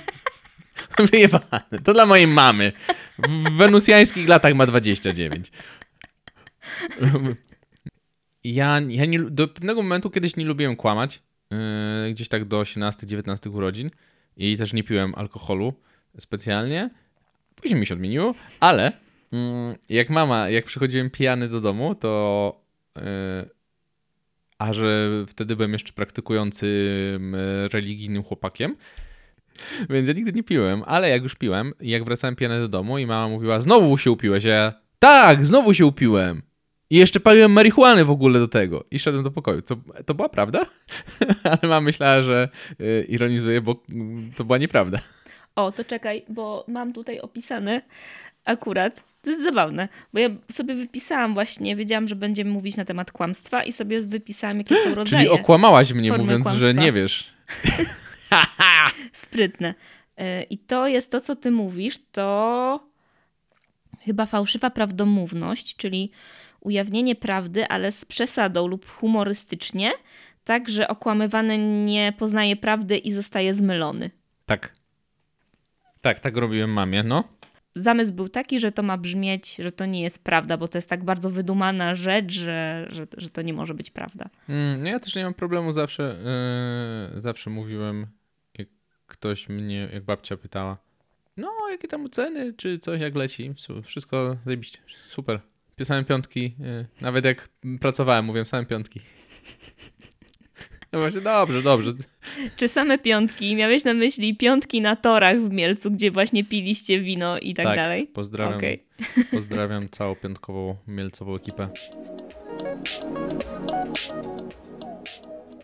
Wyjebane. 1.13 1.61
To 1.85 1.95
dla 1.95 2.07
mojej 2.07 2.27
mamy. 2.27 2.73
W 3.19 3.57
wenusjańskich 3.57 4.29
latach 4.29 4.55
ma 4.55 4.67
29. 4.67 5.51
Ja, 8.45 8.81
ja 8.89 9.05
nie, 9.05 9.21
do 9.21 9.49
pewnego 9.49 9.83
momentu 9.83 10.11
kiedyś 10.11 10.37
nie 10.37 10.45
lubiłem 10.45 10.77
kłamać. 10.77 11.23
yy, 11.51 12.13
gdzieś 12.13 12.29
tak 12.29 12.45
do 12.45 12.61
18-19 12.61 13.55
urodzin 13.55 13.91
i 14.37 14.57
też 14.57 14.73
nie 14.73 14.85
piłem 14.85 15.15
alkoholu 15.15 15.75
specjalnie. 16.19 16.91
Później 17.63 17.81
mi 17.81 17.87
się 17.87 17.95
odmieniło, 17.95 18.35
ale 18.61 18.93
mm, 19.33 19.77
jak 19.89 20.11
mama, 20.11 20.51
jak 20.51 20.65
przychodziłem 20.65 21.11
pijany 21.11 21.49
do 21.49 21.61
domu, 21.61 21.95
to 21.95 22.61
yy, 22.97 23.03
a 24.59 24.73
że 24.73 25.11
wtedy 25.27 25.57
byłem 25.57 25.73
jeszcze 25.73 25.93
praktykującym 25.93 27.33
yy, 27.33 27.69
religijnym 27.69 28.23
chłopakiem, 28.23 28.77
więc 29.91 30.09
ja 30.09 30.15
nigdy 30.15 30.33
nie 30.33 30.43
piłem, 30.43 30.83
ale 30.87 31.09
jak 31.09 31.23
już 31.23 31.35
piłem, 31.35 31.73
jak 31.81 32.05
wracałem 32.05 32.37
pijany 32.37 32.61
do 32.61 32.69
domu 32.69 32.99
i 32.99 33.07
mama 33.07 33.29
mówiła, 33.29 33.61
znowu 33.61 33.99
się 33.99 34.11
upiłeś, 34.11 34.47
a 34.47 34.49
ja, 34.49 34.73
tak, 34.99 35.47
znowu 35.47 35.75
się 35.75 35.87
upiłem. 35.87 36.43
I 36.91 36.97
jeszcze 36.97 37.21
paliłem 37.21 37.53
marihuanę 37.53 38.05
w 38.05 38.11
ogóle 38.11 38.41
do 38.41 38.49
tego. 38.49 38.85
I 38.91 38.99
szedłem 38.99 39.25
do 39.25 39.31
pokoju. 39.31 39.63
Co, 39.63 39.77
to 40.07 40.15
była 40.15 40.29
prawda? 40.29 40.67
ale 41.45 41.59
mama 41.63 41.81
myślała, 41.81 42.23
że 42.23 42.49
y, 42.81 43.07
ironizuje, 43.09 43.61
bo 43.61 43.73
y, 43.73 44.37
to 44.37 44.45
była 44.45 44.59
nieprawda. 44.59 44.99
O, 45.57 45.73
to 45.73 45.85
czekaj, 45.85 46.25
bo 46.29 46.65
mam 46.69 46.93
tutaj 46.93 47.21
opisane 47.21 47.83
akurat. 48.45 49.05
To 49.23 49.31
jest 49.31 49.43
zabawne, 49.43 49.89
bo 50.13 50.19
ja 50.21 50.29
sobie 50.51 50.75
wypisałam 50.75 51.35
właśnie, 51.35 51.77
wiedziałam, 51.77 52.09
że 52.09 52.17
będziemy 52.17 52.51
mówić 52.51 52.77
na 52.77 52.85
temat 52.85 53.13
kłamstwa 53.13 53.65
i 53.65 53.73
sobie 53.73 54.03
wypisałam, 54.03 54.59
jakie 54.59 54.77
są 54.77 54.95
rodzaje. 54.95 55.27
Czyli 55.27 55.41
okłamałaś 55.41 55.93
mnie, 55.93 56.13
mówiąc, 56.13 56.47
że 56.47 56.59
kłamstwa. 56.59 56.83
nie 56.83 56.93
wiesz. 56.93 57.33
Sprytne. 59.13 59.75
Y, 60.21 60.43
I 60.51 60.59
to 60.59 60.87
jest 60.87 61.11
to, 61.11 61.21
co 61.21 61.37
ty 61.37 61.51
mówisz, 61.51 61.99
to 62.13 62.89
chyba 64.01 64.27
fałszywa 64.27 64.71
prawdomówność, 64.71 65.77
czyli 65.77 66.11
ujawnienie 66.61 67.15
prawdy, 67.15 67.69
ale 67.69 67.93
z 67.93 68.05
przesadą 68.05 68.67
lub 68.67 68.91
humorystycznie, 68.91 69.93
tak, 70.45 70.69
że 70.69 70.89
okłamywany 70.89 71.59
nie 71.85 72.13
poznaje 72.19 72.57
prawdy 72.57 72.99
i 72.99 73.13
zostaje 73.13 73.55
zmylony. 73.55 74.11
Tak. 74.47 74.73
Tak, 76.07 76.21
tak 76.21 76.37
robiłem 76.37 76.71
mamie, 76.71 77.03
no. 77.03 77.25
Zamysł 77.77 78.13
był 78.13 78.29
taki, 78.29 78.61
że 78.61 78.73
to 78.73 78.83
ma 78.83 78.97
brzmieć, 78.97 79.57
że 79.57 79.73
to 79.73 79.87
nie 79.87 80.03
jest 80.03 80.25
prawda, 80.25 80.57
bo 80.57 80.69
to 80.69 80.79
jest 80.79 80.89
tak 80.89 81.05
bardzo 81.05 81.31
wydumana 81.31 81.95
rzecz, 81.95 82.33
że, 82.33 82.87
że, 82.91 83.07
że 83.17 83.31
to 83.31 83.43
nie 83.43 83.53
może 83.53 83.75
być 83.75 83.91
prawda. 83.91 84.31
Mm, 84.49 84.83
no 84.83 84.89
ja 84.89 85.01
też 85.01 85.15
nie 85.15 85.25
mam 85.25 85.35
problemu, 85.35 85.73
zawsze, 85.73 86.17
yy, 87.15 87.21
zawsze 87.21 87.51
mówiłem, 87.51 88.07
jak 88.59 88.69
ktoś 89.07 89.49
mnie, 89.49 89.89
jak 89.93 90.05
babcia 90.05 90.37
pytała, 90.37 90.79
no 91.37 91.53
jakie 91.71 91.89
tam 91.89 92.05
oceny, 92.05 92.53
czy 92.53 92.79
coś 92.79 93.01
jak 93.01 93.15
leci, 93.15 93.55
wszystko 93.83 94.37
zajebiście, 94.45 94.79
super. 94.87 95.41
Pisałem 95.77 96.05
piątki, 96.05 96.55
yy, 96.59 96.87
nawet 97.01 97.25
jak 97.25 97.49
pracowałem, 97.81 98.25
mówiłem 98.25 98.47
same 98.47 98.67
piątki. 98.67 99.01
No 100.93 100.99
właśnie, 101.01 101.21
dobrze, 101.21 101.63
dobrze. 101.63 101.93
Czy 102.57 102.69
same 102.69 102.99
piątki? 102.99 103.57
Miałeś 103.57 103.85
na 103.85 103.95
myśli 103.95 104.37
piątki 104.37 104.81
na 104.81 104.97
torach 104.97 105.41
w 105.41 105.51
Mielcu, 105.51 105.91
gdzie 105.91 106.11
właśnie 106.11 106.45
piliście 106.45 107.01
wino 107.01 107.39
i 107.39 107.55
tak, 107.55 107.77
dalej? 107.77 108.07
Pozdrawiam, 108.07 108.59
Okej. 108.59 108.85
pozdrawiam 109.31 109.89
całą 109.99 110.15
piątkową 110.15 110.77
mielcową 110.87 111.37
ekipę. 111.37 111.69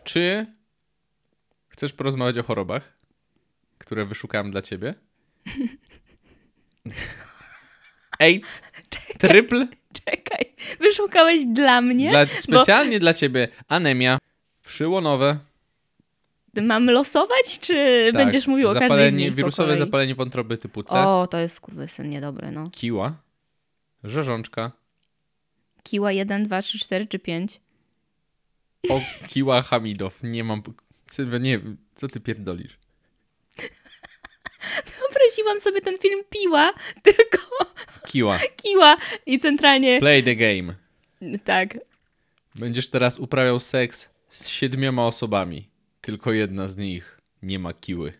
Czy 0.04 0.46
chcesz 1.68 1.92
porozmawiać 1.92 2.38
o 2.38 2.42
chorobach, 2.42 2.98
które 3.78 4.06
wyszukałem 4.06 4.50
dla 4.50 4.62
ciebie? 4.62 4.94
AIDS, 8.18 8.62
trypl, 9.18 9.66
Czekaj, 10.04 10.54
wyszukałeś 10.80 11.44
dla 11.46 11.80
mnie? 11.80 12.10
dla, 12.10 12.26
specjalnie 12.40 13.00
dla 13.00 13.14
ciebie 13.14 13.48
anemia, 13.68 14.18
wszyłonowe, 14.62 15.38
Mam 16.62 16.90
losować, 16.90 17.58
czy 17.60 18.10
tak, 18.12 18.24
będziesz 18.24 18.46
mówił 18.46 18.68
o 18.68 18.74
każdej 18.74 19.10
z 19.10 19.14
nich 19.14 19.34
wirusowe 19.34 19.78
zapalenie 19.78 20.14
wątroby 20.14 20.58
typu 20.58 20.82
C, 20.82 20.98
O, 20.98 21.26
to 21.26 21.38
jest 21.38 21.54
skurwysyn 21.54 22.10
niedobry, 22.10 22.50
no. 22.50 22.70
kiła, 22.70 23.14
rzeżączka, 24.04 24.72
Kiła 25.82 26.12
1, 26.12 26.44
2, 26.44 26.62
3, 26.62 26.78
4 26.78 27.06
czy 27.06 27.18
5? 27.18 27.60
o 28.88 29.00
kiła 29.28 29.62
Hamidow. 29.62 30.22
Nie 30.22 30.44
mam... 30.44 30.62
Sylwia, 31.10 31.38
nie 31.38 31.60
co 31.94 32.08
ty 32.08 32.20
pierdolisz? 32.20 32.78
Wyobraziłam 34.98 35.60
sobie 35.60 35.80
ten 35.80 35.98
film 35.98 36.24
Piła, 36.30 36.72
tylko 37.02 37.38
Kiła. 38.06 38.38
Kiła 38.56 38.96
i 39.26 39.38
centralnie... 39.38 39.98
Play 39.98 40.22
the 40.22 40.36
game. 40.36 40.74
Tak. 41.44 41.78
Będziesz 42.54 42.90
teraz 42.90 43.18
uprawiał 43.18 43.60
seks 43.60 44.10
z 44.32 44.48
siedmioma 44.48 45.06
osobami. 45.06 45.68
Tylko 46.00 46.32
jedna 46.32 46.68
z 46.68 46.76
nich 46.76 47.20
nie 47.42 47.58
ma 47.58 47.72
kiły. 47.72 48.12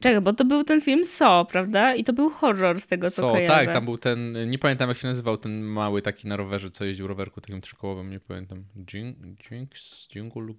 Czekaj, 0.00 0.20
bo 0.20 0.32
to 0.32 0.44
był 0.44 0.64
ten 0.64 0.80
film 0.80 1.04
So, 1.04 1.44
prawda? 1.44 1.94
I 1.94 2.04
to 2.04 2.12
był 2.12 2.30
horror 2.30 2.80
z 2.80 2.86
tego, 2.86 3.10
co 3.10 3.22
so, 3.22 3.32
kojarzę. 3.32 3.64
tak, 3.64 3.74
tam 3.74 3.84
był 3.84 3.98
ten, 3.98 4.50
nie 4.50 4.58
pamiętam 4.58 4.88
jak 4.88 4.98
się 4.98 5.08
nazywał, 5.08 5.36
ten 5.36 5.62
mały 5.62 6.02
taki 6.02 6.28
na 6.28 6.36
rowerze, 6.36 6.70
co 6.70 6.84
jeździł 6.84 7.06
rowerku 7.06 7.40
takim 7.40 7.60
trzykołowym, 7.60 8.10
nie 8.10 8.20
pamiętam. 8.20 8.64
Jinx, 8.92 10.08
Jingle, 10.14 10.54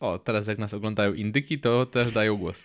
O, 0.00 0.18
teraz 0.18 0.46
jak 0.46 0.58
nas 0.58 0.74
oglądają 0.74 1.14
indyki, 1.14 1.60
to 1.60 1.86
też 1.86 2.12
dają 2.12 2.36
głos. 2.36 2.64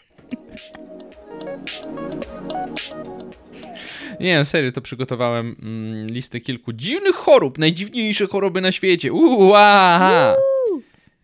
Nie, 4.19 4.45
serio, 4.45 4.71
to 4.71 4.81
przygotowałem 4.81 5.55
mm, 5.61 6.07
listę 6.07 6.39
kilku 6.39 6.73
dziwnych 6.73 7.15
chorób, 7.15 7.57
najdziwniejsze 7.57 8.27
choroby 8.27 8.61
na 8.61 8.71
świecie. 8.71 9.09
Aha. 9.55 10.35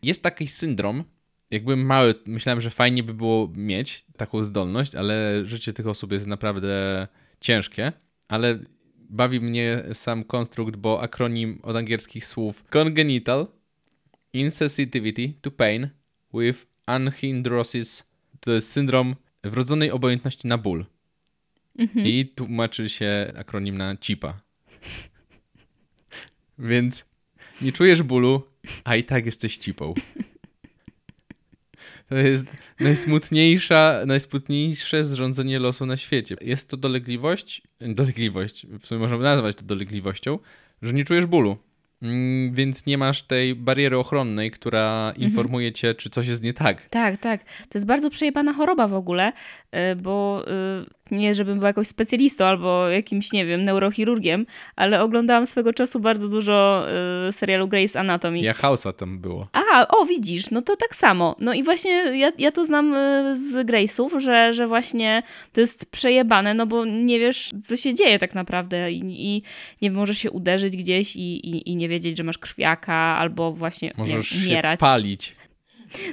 Jest 0.03 0.21
taki 0.21 0.47
syndrom, 0.47 1.03
jak 1.51 1.63
byłem 1.63 1.85
mały, 1.85 2.15
myślałem, 2.25 2.61
że 2.61 2.69
fajnie 2.69 3.03
by 3.03 3.13
było 3.13 3.51
mieć 3.55 4.05
taką 4.17 4.43
zdolność, 4.43 4.95
ale 4.95 5.45
życie 5.45 5.73
tych 5.73 5.87
osób 5.87 6.11
jest 6.11 6.27
naprawdę 6.27 7.07
ciężkie. 7.39 7.91
Ale 8.27 8.59
bawi 8.95 9.39
mnie 9.39 9.83
sam 9.93 10.23
konstrukt, 10.23 10.75
bo 10.75 11.01
akronim 11.01 11.59
od 11.63 11.75
angielskich 11.75 12.25
słów 12.25 12.63
congenital 12.69 13.47
insensitivity 14.33 15.33
to 15.41 15.51
pain 15.51 15.89
with 16.33 16.65
anhydrosis 16.85 18.03
to 18.39 18.51
jest 18.51 18.71
syndrom 18.71 19.15
wrodzonej 19.43 19.91
obojętności 19.91 20.47
na 20.47 20.57
ból. 20.57 20.85
I 21.95 22.25
tłumaczy 22.35 22.89
się 22.89 23.33
akronim 23.37 23.77
na 23.77 23.97
CIPA. 23.97 24.41
Więc 26.59 27.05
nie 27.61 27.71
czujesz 27.71 28.03
bólu, 28.03 28.43
a 28.83 28.95
i 28.95 29.03
tak 29.03 29.25
jesteś 29.25 29.57
cipą. 29.57 29.93
To 32.09 32.15
jest 32.15 32.57
najsmutniejsza, 32.79 34.03
najsmutniejsze 34.05 35.03
zrządzenie 35.03 35.59
losu 35.59 35.85
na 35.85 35.97
świecie. 35.97 36.35
Jest 36.41 36.69
to 36.69 36.77
dolegliwość, 36.77 37.61
dolegliwość, 37.79 38.65
w 38.79 38.87
sumie 38.87 39.01
można 39.01 39.17
nazwać 39.17 39.55
to 39.55 39.65
dolegliwością, 39.65 40.39
że 40.81 40.93
nie 40.93 41.03
czujesz 41.03 41.25
bólu. 41.25 41.57
Mm, 42.03 42.53
Więc 42.53 42.85
nie 42.85 42.97
masz 42.97 43.21
tej 43.23 43.55
bariery 43.55 43.97
ochronnej, 43.97 44.51
która 44.51 45.13
informuje 45.17 45.71
cię, 45.71 45.95
czy 45.95 46.09
coś 46.09 46.27
jest 46.27 46.43
nie 46.43 46.53
tak. 46.53 46.89
Tak, 46.89 47.17
tak. 47.17 47.43
To 47.43 47.77
jest 47.77 47.85
bardzo 47.85 48.09
przejebana 48.09 48.53
choroba 48.53 48.87
w 48.87 48.93
ogóle, 48.93 49.33
y, 49.91 49.95
bo 49.95 50.45
y, 50.47 50.85
nie, 51.13 51.33
żebym 51.33 51.57
była 51.57 51.69
jakąś 51.69 51.87
specjalistą 51.87 52.45
albo 52.45 52.89
jakimś, 52.89 53.31
nie 53.31 53.45
wiem, 53.45 53.63
neurochirurgiem, 53.63 54.45
ale 54.75 55.01
oglądałam 55.01 55.47
swego 55.47 55.73
czasu 55.73 55.99
bardzo 55.99 56.29
dużo 56.29 56.85
y, 57.29 57.31
serialu 57.31 57.67
Grey's 57.67 57.97
Anatomy. 57.99 58.39
Ja 58.39 58.53
Hausa 58.53 58.93
tam 58.93 59.19
było. 59.19 59.47
A, 59.73 59.87
o 59.87 60.05
widzisz, 60.05 60.51
no 60.51 60.61
to 60.61 60.75
tak 60.75 60.95
samo. 60.95 61.35
No 61.39 61.53
i 61.53 61.63
właśnie 61.63 61.91
ja, 62.17 62.31
ja 62.37 62.51
to 62.51 62.65
znam 62.65 62.93
y, 62.93 63.37
z 63.37 63.67
Grace'ów, 63.67 64.19
że, 64.19 64.53
że 64.53 64.67
właśnie 64.67 65.23
to 65.53 65.61
jest 65.61 65.91
przejebane, 65.91 66.53
no 66.53 66.65
bo 66.67 66.85
nie 66.85 67.19
wiesz, 67.19 67.51
co 67.65 67.77
się 67.77 67.93
dzieje 67.93 68.19
tak 68.19 68.35
naprawdę 68.35 68.91
i, 68.91 68.97
i 69.05 69.33
nie 69.81 69.89
wiem, 69.89 69.93
możesz 69.93 70.17
się 70.17 70.31
uderzyć 70.31 70.77
gdzieś 70.77 71.15
i, 71.15 71.19
i, 71.49 71.69
i 71.71 71.75
nie 71.75 71.89
wiedzieć, 71.89 72.17
że 72.17 72.23
masz 72.23 72.37
krwiaka 72.37 72.93
albo 72.95 73.51
właśnie 73.51 73.87
nie, 73.87 73.93
Możesz 73.97 74.27
się 74.29 74.47
umierać. 74.47 74.79
palić. 74.79 75.33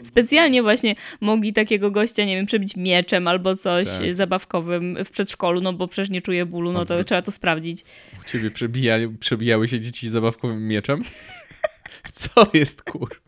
Specjalnie 0.03 0.63
właśnie 0.63 0.95
mogli 1.21 1.53
takiego 1.53 1.91
gościa, 1.91 2.25
nie 2.25 2.37
wiem, 2.37 2.47
przebić 2.47 2.77
mieczem 2.77 3.29
albo 3.29 3.57
coś 3.57 3.87
Tak. 3.87 4.15
zabawkowym 4.15 4.99
w 5.05 5.11
przedszkolu, 5.11 5.61
no 5.61 5.73
bo 5.73 5.89
przecież 5.89 6.11
nie 6.11 6.23
czuje 6.23 6.47
bólu, 6.47 6.73
no 6.73 6.85
to 6.85 6.95
Odwrót- 6.95 7.05
trzeba 7.05 7.23
to 7.23 7.33
sprawdzić. 7.33 7.85
U 8.21 8.25
ciebie 8.29 8.51
przebija, 8.51 8.97
przebijały 9.21 9.69
się 9.69 9.81
dzieci 9.81 10.09
zabawkowym 10.09 10.69
mieczem? 10.69 11.03
Co 12.13 12.51
jest 12.55 12.83
kur? 12.83 13.23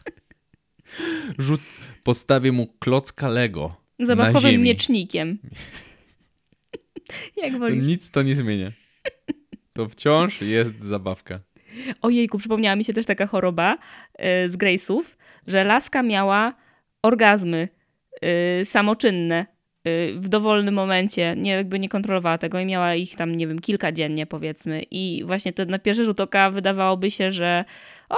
Rzuc, 1.38 1.60
postawię 2.02 2.52
mu 2.52 2.66
klocka 2.78 3.28
Lego 3.28 3.76
Zabawkowym 3.98 4.62
miecznikiem. 4.62 5.38
Jak 7.42 7.58
wolisz. 7.58 7.84
Nic 7.86 8.10
to 8.10 8.22
nie 8.22 8.34
zmienia. 8.34 8.72
To 9.72 9.88
wciąż 9.88 10.42
jest 10.42 10.80
zabawka. 10.80 11.40
Ojejku, 12.02 12.38
przypomniała 12.38 12.76
mi 12.76 12.84
się 12.84 12.92
też 12.92 13.06
taka 13.06 13.26
choroba 13.26 13.74
y, 13.74 13.78
z 14.50 14.56
Grace'ów, 14.56 15.02
że 15.46 15.64
laska 15.64 16.02
miała 16.02 16.55
orgazmy 17.02 17.68
y, 18.61 18.64
samoczynne 18.64 19.46
y, 19.88 20.14
w 20.16 20.28
dowolnym 20.28 20.74
momencie, 20.74 21.35
nie, 21.37 21.50
jakby 21.50 21.78
nie 21.78 21.88
kontrolowała 21.88 22.38
tego 22.38 22.61
i 22.61 22.66
miała 22.66 22.94
ich 22.94 23.16
tam, 23.16 23.35
nie 23.35 23.46
wiem, 23.46 23.59
kilka 23.59 23.92
dziennie 23.92 24.26
powiedzmy. 24.26 24.83
I 24.90 25.22
właśnie 25.26 25.52
to 25.52 25.64
na 25.64 25.78
pierwszy 25.78 26.05
rzut 26.05 26.20
oka 26.20 26.50
wydawałoby 26.50 27.11
się, 27.11 27.33
że 27.33 27.64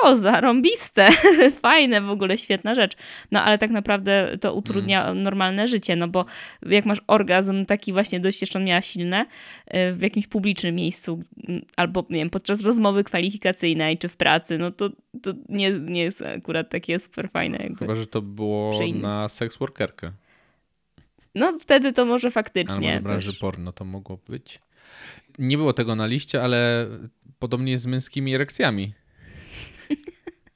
o, 0.03 0.17
zarąbiste, 0.17 1.09
fajne, 1.63 2.01
w 2.01 2.11
ogóle 2.11 2.39
świetna 2.39 2.75
rzecz. 2.75 2.97
No 3.31 3.43
ale 3.43 3.59
tak 3.59 3.71
naprawdę 3.71 4.39
to 4.41 4.55
utrudnia 4.55 5.15
normalne 5.15 5.69
życie, 5.69 5.97
no 5.97 6.09
bo 6.09 6.25
jak 6.67 6.87
masz 6.87 6.99
orgazm 7.07 7.67
taki 7.67 7.93
właśnie 7.93 8.21
dość 8.21 8.41
jeszcze 8.41 8.59
on 8.59 8.65
miała 8.65 8.83
silne 8.83 9.27
y, 9.75 9.93
w 9.93 10.03
jakimś 10.03 10.27
publicznym 10.27 10.75
miejscu 10.75 11.23
mm, 11.49 11.65
albo 11.77 12.07
nie 12.11 12.19
wiem, 12.19 12.31
podczas 12.31 12.63
rozmowy 12.63 13.05
kwalifikacyjnej 13.05 13.99
czy 13.99 14.09
w 14.09 14.17
pracy, 14.17 14.59
no 14.59 14.71
to, 14.71 14.91
to 15.23 15.33
nie, 15.49 15.71
nie 15.71 16.03
jest 16.03 16.23
akurat 16.23 16.71
takie 16.71 16.99
super 16.99 17.31
fajne. 17.31 17.59
Jakby. 17.59 17.79
Chyba, 17.79 17.95
że 17.95 18.07
to 18.07 18.23
było 18.23 18.73
na 18.95 19.29
seks 19.29 19.57
workerkę. 19.57 20.13
No 21.35 21.59
wtedy 21.59 21.93
to 21.93 22.05
może 22.05 22.31
faktycznie. 22.31 22.97
do 22.97 23.03
branży 23.03 23.31
też. 23.31 23.41
porno 23.41 23.73
to 23.73 23.85
mogło 23.85 24.19
być. 24.29 24.61
Nie 25.39 25.57
było 25.57 25.73
tego 25.73 25.95
na 25.95 26.07
liście, 26.07 26.43
ale 26.43 26.89
podobnie 27.39 27.73
jest 27.73 27.85
z 27.85 27.87
męskimi 27.87 28.35
erekcjami. 28.35 28.93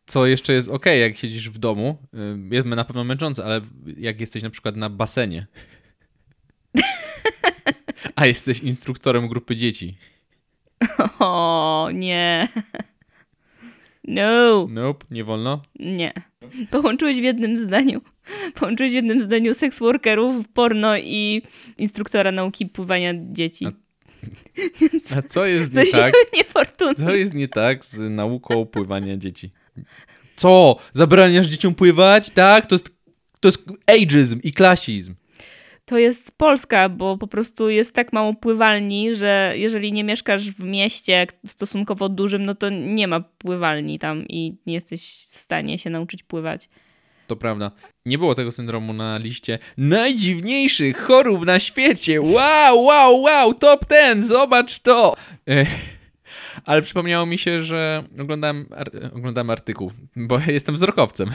Co 0.09 0.27
jeszcze 0.27 0.53
jest 0.53 0.69
ok, 0.69 0.87
jak 0.87 1.17
siedzisz 1.17 1.51
w 1.51 1.59
domu. 1.59 1.99
y, 2.51 2.55
Jest 2.55 2.67
na 2.69 2.85
pewno 2.85 3.05
męczące, 3.05 3.45
ale 3.45 3.61
jak 3.97 4.21
jesteś 4.21 4.43
na 4.43 4.51
przykład 4.51 4.77
na 4.77 4.91
basenie, 4.91 5.47
a 8.17 8.27
jesteś 8.27 8.61
instruktorem 8.61 9.29
grupy 9.29 9.57
dzieci. 9.57 9.97
O, 11.19 11.89
nie. 11.95 12.49
No, 14.05 14.67
Nope, 14.71 15.07
nie 15.11 15.25
wolno. 15.25 15.63
nie. 15.79 16.13
Połączyłeś 16.71 17.17
w 17.21 17.23
jednym 17.23 17.59
zdaniu. 17.59 18.01
Połączyłeś 18.55 18.93
w 18.93 18.95
jednym 18.95 19.21
zdaniu 19.21 19.55
seks 19.55 19.79
workerów, 19.79 20.49
porno 20.49 20.99
i 20.99 21.43
instruktora 21.79 22.33
nauki 22.33 22.67
pływania 22.67 23.13
dzieci. 23.33 23.67
A- 23.67 23.73
A 25.19 25.23
co 25.23 25.47
jest 25.47 25.73
nie 25.75 25.87
tak? 25.87 26.15
niefortunnie. 26.37 26.95
Co 26.95 27.15
jest 27.15 27.35
nie 27.35 27.49
tak 27.49 27.85
z 27.85 27.99
nauką 28.11 28.67
pływania 28.67 29.17
dzieci? 29.17 29.51
Co? 30.37 30.77
Zabraniasz 30.93 31.47
dzieciom 31.47 31.75
pływać? 31.75 32.31
Tak? 32.31 32.67
To 32.67 32.75
jest, 32.75 32.91
to 33.41 33.49
jest 33.49 33.65
ageism 33.87 34.41
i 34.43 34.53
klasizm. 34.53 35.15
To 35.85 35.99
jest 35.99 36.33
Polska, 36.37 36.89
bo 36.89 37.19
po 37.19 37.27
prostu 37.27 37.71
jest 37.71 37.95
tak 37.95 38.13
mało 38.13 38.35
pływalni, 38.35 39.17
że 39.17 39.53
jeżeli 39.57 39.93
nie 39.93 40.05
mieszkasz 40.05 40.51
w 40.51 40.65
mieście 40.65 41.27
stosunkowo 41.47 42.09
dużym, 42.09 42.47
no 42.47 42.55
to 42.55 42.69
nie 42.71 43.09
ma 43.09 43.21
pływalni 43.21 43.99
tam 43.99 44.25
i 44.29 44.57
nie 44.67 44.75
jesteś 44.75 45.27
w 45.31 45.39
stanie 45.39 45.79
się 45.79 45.91
nauczyć 45.91 46.23
pływać. 46.23 46.69
To 47.27 47.37
prawda. 47.37 47.71
Nie 48.07 48.19
było 48.19 48.35
tego 48.35 48.53
syndromu 48.53 48.93
na 48.93 49.19
liście 49.19 49.59
najdziwniejszych 49.77 50.99
chorób 51.01 51.47
na 51.47 51.59
świecie. 51.59 52.21
Wow, 52.21 52.83
wow, 52.85 53.21
wow, 53.21 53.55
top 53.55 53.85
ten, 53.85 54.25
zobacz 54.25 54.79
to. 54.79 55.17
E, 55.49 55.67
Ale 56.69 56.83
przypomniało 56.83 57.27
mi 57.27 57.39
się, 57.39 57.61
że 57.65 58.05
oglądałem, 58.21 58.67
ar- 58.77 58.91
oglądałem 59.15 59.51
artykuł, 59.51 59.93
bo 60.17 60.41
jestem 60.47 60.75
wzrokowcem. 60.75 61.31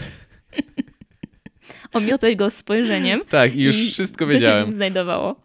Omiotłeś 1.94 2.36
go 2.36 2.52
spojrzeniem. 2.52 3.22
Tak, 3.30 3.56
i 3.56 3.64
już 3.64 3.76
wszystko 3.92 4.26
co 4.26 4.32
się 4.32 4.38
wiedziałem. 4.38 4.74
znajdowało. 4.74 5.36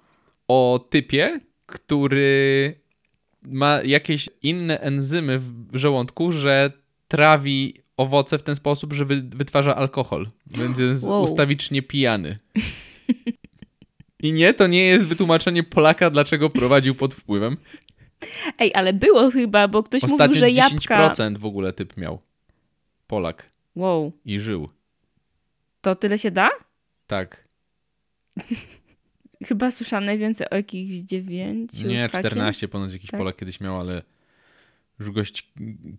o 0.49 0.87
typie, 0.91 1.41
który 1.67 2.75
ma 3.43 3.81
jakieś 3.85 4.29
inne 4.43 4.81
enzymy 4.81 5.39
w 5.39 5.77
żołądku, 5.77 6.33
że 6.33 6.73
trawi 7.09 7.75
owoce 7.97 8.39
w 8.39 8.43
ten 8.43 8.57
sposób, 8.57 8.93
że 8.93 9.05
wy, 9.05 9.23
wytwarza 9.23 9.77
alkohol, 9.77 10.29
więc 10.47 10.79
jest 10.79 11.05
Wow. 11.05 11.23
ustawicznie 11.23 11.83
pijany. 11.83 12.37
I 14.23 14.33
nie, 14.33 14.55
to 14.55 14.67
nie 14.67 14.85
jest 14.85 15.07
wytłumaczenie 15.07 15.63
Polaka, 15.63 16.11
dlaczego 16.11 16.51
prowadził 16.51 16.95
pod 16.95 17.15
wpływem. 17.15 17.57
Ej, 18.59 18.75
ale 18.75 18.93
było 18.93 19.31
chyba, 19.31 19.69
bo 19.69 19.83
ktoś 19.83 20.05
Ostatnio 20.05 20.27
mówił, 20.27 20.41
że 20.41 20.51
jabłka... 20.51 21.09
10% 21.11 21.39
w 21.39 21.45
ogóle 21.45 21.73
typ 21.73 21.97
miał. 21.97 22.19
Polak. 23.07 23.51
Wow, 23.77 24.13
I 24.25 24.39
żył. 24.41 24.69
to 25.81 25.95
tyle 25.95 26.19
się 26.19 26.31
da? 26.31 26.51
Tak. 27.07 27.45
Chyba 29.49 29.71
słyszałam 29.71 30.05
najwięcej 30.05 30.51
o 30.51 30.57
jakichś 30.57 30.95
dziewięciu 30.95 31.87
Nie, 31.87 32.09
z 32.09 32.13
hakiem. 32.13 32.31
14 32.31 32.69
ponoć 32.69 32.93
jakiś 32.93 33.11
Tak. 33.11 33.19
Polak 33.19 33.37
kiedyś 33.37 33.61
miał, 33.61 33.81
ale 33.81 34.03
już 34.99 35.11
gość 35.11 35.53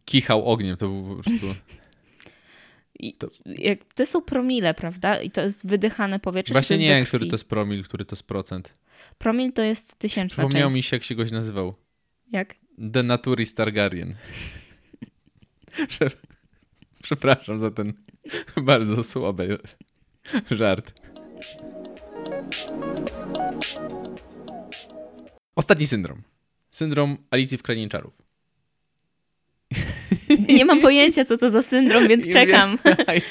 kichał 0.06 0.46
ogniem, 0.46 0.78
to 0.78 0.88
był 0.88 1.16
po 1.16 1.24
prostu... 1.24 1.46
To- 3.18 3.30
to 3.96 4.06
są 4.06 4.22
promile, 4.22 4.74
prawda? 4.74 5.22
I 5.22 5.32
to 5.32 5.42
jest 5.42 5.68
wydychane 5.68 6.20
powietrze. 6.20 6.54
Właśnie 6.54 6.78
nie 6.78 6.88
wiem, 6.88 7.06
który 7.06 7.26
to 7.26 7.34
jest 7.34 7.50
promil, 7.50 7.84
który 7.84 8.06
to 8.06 8.16
jest 8.16 8.24
procent. 8.24 8.74
Promil 9.18 9.54
to 9.54 9.62
jest 9.62 9.96
tysięczna 9.96 10.36
Przypomniało 10.44 10.70
część. 10.70 10.76
mi 10.78 10.84
się, 10.84 10.96
jak 10.96 11.04
się 11.04 11.16
goś 11.16 11.32
nazywał. 11.32 11.74
Jak? 12.32 12.56
The 12.94 13.04
Naturis 13.04 13.54
Targaryen. 13.54 14.16
Prze- 15.90 16.10
Przepraszam 17.04 17.60
za 17.60 17.72
ten 17.72 17.94
bardzo 18.62 19.04
słaby 19.04 19.60
żart. 20.52 20.94
Ostatni 25.56 25.88
syndrom. 25.88 26.22
Syndrom 26.72 27.18
Alicji 27.32 27.58
w 27.58 27.64
Krainie 27.64 27.90
Czarów. 27.90 28.14
Nie 30.50 30.66
mam 30.66 30.82
pojęcia, 30.82 31.26
co 31.26 31.38
to 31.38 31.50
za 31.50 31.62
syndrom, 31.64 32.08
więc 32.08 32.30
czekam. 32.30 32.78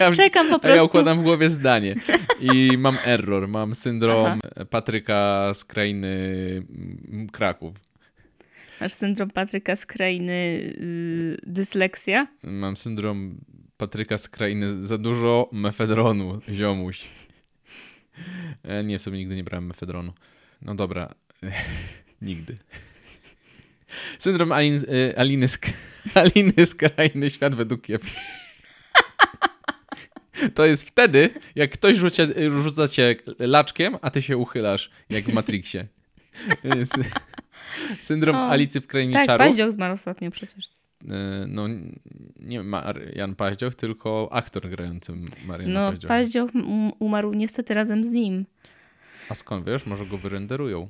Ja, 0.00 0.12
Czekam 0.12 0.46
po 0.46 0.52
a 0.52 0.54
ja 0.54 0.58
prostu. 0.58 0.84
układam 0.86 1.18
w 1.18 1.22
głowie 1.22 1.50
zdanie. 1.50 1.94
I 2.40 2.78
mam 2.78 2.96
error. 3.04 3.48
Mam 3.48 3.74
syndrom 3.74 4.40
Patryka 4.70 5.50
z 5.54 5.64
krainy 5.64 6.08
mm, 7.12 7.28
Kraków. 7.32 7.74
Masz 8.80 8.92
syndrom 8.92 9.30
Patryka 9.30 9.76
z 9.76 9.86
krainy 9.86 10.60
yy, 10.80 11.38
dysleksja? 11.46 12.26
Mam 12.42 12.76
syndrom 12.76 13.40
Patryka 13.76 14.18
z 14.18 14.28
krainy 14.28 14.82
za 14.84 14.98
dużo 14.98 15.48
mefedronu, 15.52 16.40
ziomuś. 16.48 17.04
E, 18.62 18.84
Nie, 18.84 18.98
sobie 18.98 19.18
nigdy 19.18 19.36
nie 19.36 19.44
brałem 19.44 19.66
mefedronu. 19.66 20.12
No 20.62 20.74
dobra, 20.74 21.14
nigdy. 22.22 22.58
Syndrom 24.18 24.52
Alin, 24.52 24.76
e, 24.76 25.18
Aliny, 25.18 25.48
z, 25.48 25.58
Aliny 26.14 26.66
krainy 26.78 27.30
świat 27.30 27.54
według 27.54 27.82
kiepski. 27.82 28.20
To 30.54 30.66
jest 30.66 30.88
wtedy, 30.88 31.30
jak 31.54 31.70
ktoś 31.70 31.96
rzuca 32.48 32.88
cię 32.88 33.16
laczkiem, 33.38 33.96
a 34.02 34.10
ty 34.10 34.22
się 34.22 34.36
uchylasz, 34.36 34.90
jak 35.10 35.24
w 35.24 35.32
Matrixie. 35.32 35.86
Syndrom 38.00 38.36
O, 38.36 38.50
Alicy 38.50 38.80
w 38.80 38.86
krainie 38.86 39.12
Tak, 39.12 39.26
czarów. 39.26 39.46
Paździoch 39.46 39.72
zmarł 39.72 39.94
ostatnio 39.94 40.30
przecież. 40.30 40.70
E, 41.08 41.46
No, 41.46 41.66
nie 42.40 42.62
Marian 42.62 43.34
Paździoch, 43.34 43.74
tylko 43.74 44.28
aktor 44.32 44.68
grający 44.68 45.12
Mariana 45.46 45.80
No, 45.80 45.90
Paździocha. 45.90 46.14
Paździoch 46.14 46.54
um- 46.54 46.92
umarł 46.98 47.34
niestety 47.34 47.74
razem 47.74 48.04
z 48.04 48.10
nim. 48.10 48.46
A 49.28 49.34
skąd 49.34 49.66
wiesz? 49.66 49.86
Może 49.86 50.06
go 50.06 50.18
wyrenderują. 50.18 50.88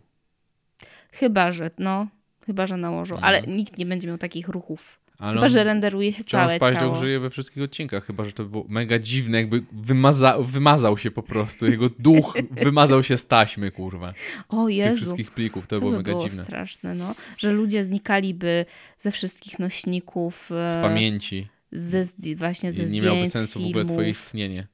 Chyba, 1.12 1.52
że 1.52 1.70
no, 1.78 2.06
chyba, 2.46 2.66
że 2.66 2.76
nałożą. 2.76 3.14
No. 3.16 3.22
Ale 3.22 3.42
nikt 3.42 3.78
nie 3.78 3.86
będzie 3.86 4.08
miał 4.08 4.18
takich 4.18 4.48
ruchów. 4.48 4.97
Ale 5.18 5.35
chyba, 5.35 5.48
że 5.48 5.64
renderuje 5.64 6.12
się 6.12 6.24
całe 6.24 6.59
Paździoch 6.59 6.81
ciało. 6.81 6.94
żyje 6.94 7.20
we 7.20 7.31
wszystkich 7.31 7.62
odcinkach, 7.62 8.04
chyba 8.07 8.24
że 8.24 8.33
to 8.33 8.44
było 8.44 8.64
mega 8.68 8.98
dziwne, 8.98 9.38
jakby 9.38 9.62
wymaza 9.72 10.37
wymazał 10.40 10.98
się 10.98 11.11
po 11.11 11.22
prostu. 11.22 11.66
Jego 11.66 11.88
duch 11.98 12.35
wymazał 12.64 13.02
się 13.02 13.16
z 13.16 13.26
taśmy, 13.26 13.70
kurwa. 13.70 14.12
O 14.48 14.64
Z 14.64 14.68
tych 14.68 14.76
Jezu, 14.76 14.96
wszystkich 14.96 15.31
plików. 15.31 15.66
To, 15.66 15.76
to 15.76 15.81
było 15.81 15.90
by 15.90 15.96
mega 15.96 16.12
było 16.12 16.24
dziwne. 16.24 16.44
straszne, 16.44 16.94
no. 16.94 17.14
Że 17.38 17.52
ludzie 17.52 17.85
znikaliby 17.85 18.64
ze 19.00 19.11
wszystkich 19.11 19.59
nośników. 19.59 20.50
e, 20.52 20.72
Z 20.72 20.74
pamięci. 20.74 21.48
Ze, 21.72 22.04
właśnie 22.37 22.72
ze 22.72 22.78
I 22.83 22.85
nie 22.85 22.88
zdjęć, 22.88 23.04
miałoby 23.04 23.26
sensu 23.26 23.59
w 23.59 23.62
ogóle 23.62 23.72
filmów. 23.74 23.92
twoje 23.92 24.09
istnienie. 24.11 24.66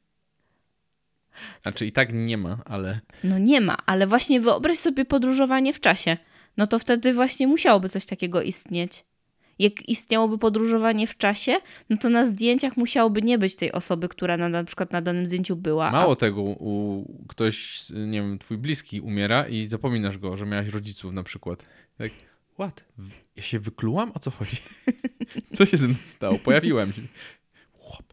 Znaczy 1.62 1.86
i 1.86 1.92
tak 1.92 2.12
nie 2.12 2.36
ma, 2.38 2.58
ale 2.64 3.00
No 3.24 3.38
nie 3.38 3.60
ma, 3.60 3.76
ale 3.86 4.06
właśnie 4.06 4.40
wyobraź 4.40 4.78
sobie 4.78 5.04
podróżowanie 5.04 5.72
w 5.72 5.80
czasie. 5.80 6.16
No 6.56 6.66
to 6.66 6.78
wtedy 6.78 7.12
właśnie 7.14 7.46
musiałoby 7.46 7.88
coś 7.88 8.06
takiego 8.06 8.42
istnieć. 8.42 9.04
Jak 9.58 9.88
istniałoby 9.88 10.38
podróżowanie 10.38 11.06
w 11.06 11.16
czasie, 11.16 11.56
no 11.90 11.96
to 11.96 12.08
na 12.08 12.26
zdjęciach 12.26 12.76
musiałoby 12.76 13.22
nie 13.22 13.38
być 13.38 13.56
tej 13.56 13.72
osoby, 13.72 14.08
która 14.08 14.36
na, 14.36 14.48
na 14.48 14.64
przykład 14.64 14.92
na 14.92 15.00
danym 15.02 15.26
zdjęciu 15.26 15.56
była. 15.56 15.88
a- 15.88 15.92
Mało 15.92 16.16
tego, 16.16 16.42
u, 16.42 17.04
ktoś, 17.28 17.82
nie 17.90 18.20
wiem, 18.22 18.38
twój 18.38 18.58
bliski 18.58 19.00
umiera 19.00 19.48
i 19.48 19.66
zapominasz 19.66 20.18
go, 20.18 20.36
że 20.36 20.46
miałeś 20.46 20.68
rodziców 20.68 21.12
na 21.12 21.22
przykład. 21.22 21.66
Tak, 21.98 22.10
what? 22.54 22.84
Ja 23.36 23.42
się 23.42 23.58
wyklułam? 23.58 24.12
O 24.14 24.18
co 24.18 24.30
chodzi? 24.30 24.56
Co 25.56 25.66
się 25.66 25.76
ze 25.76 25.88
mną 25.88 25.96
stało? 26.04 26.38
Pojawiłem 26.38 26.92
się. 26.92 27.02
Chłop. 27.78 28.12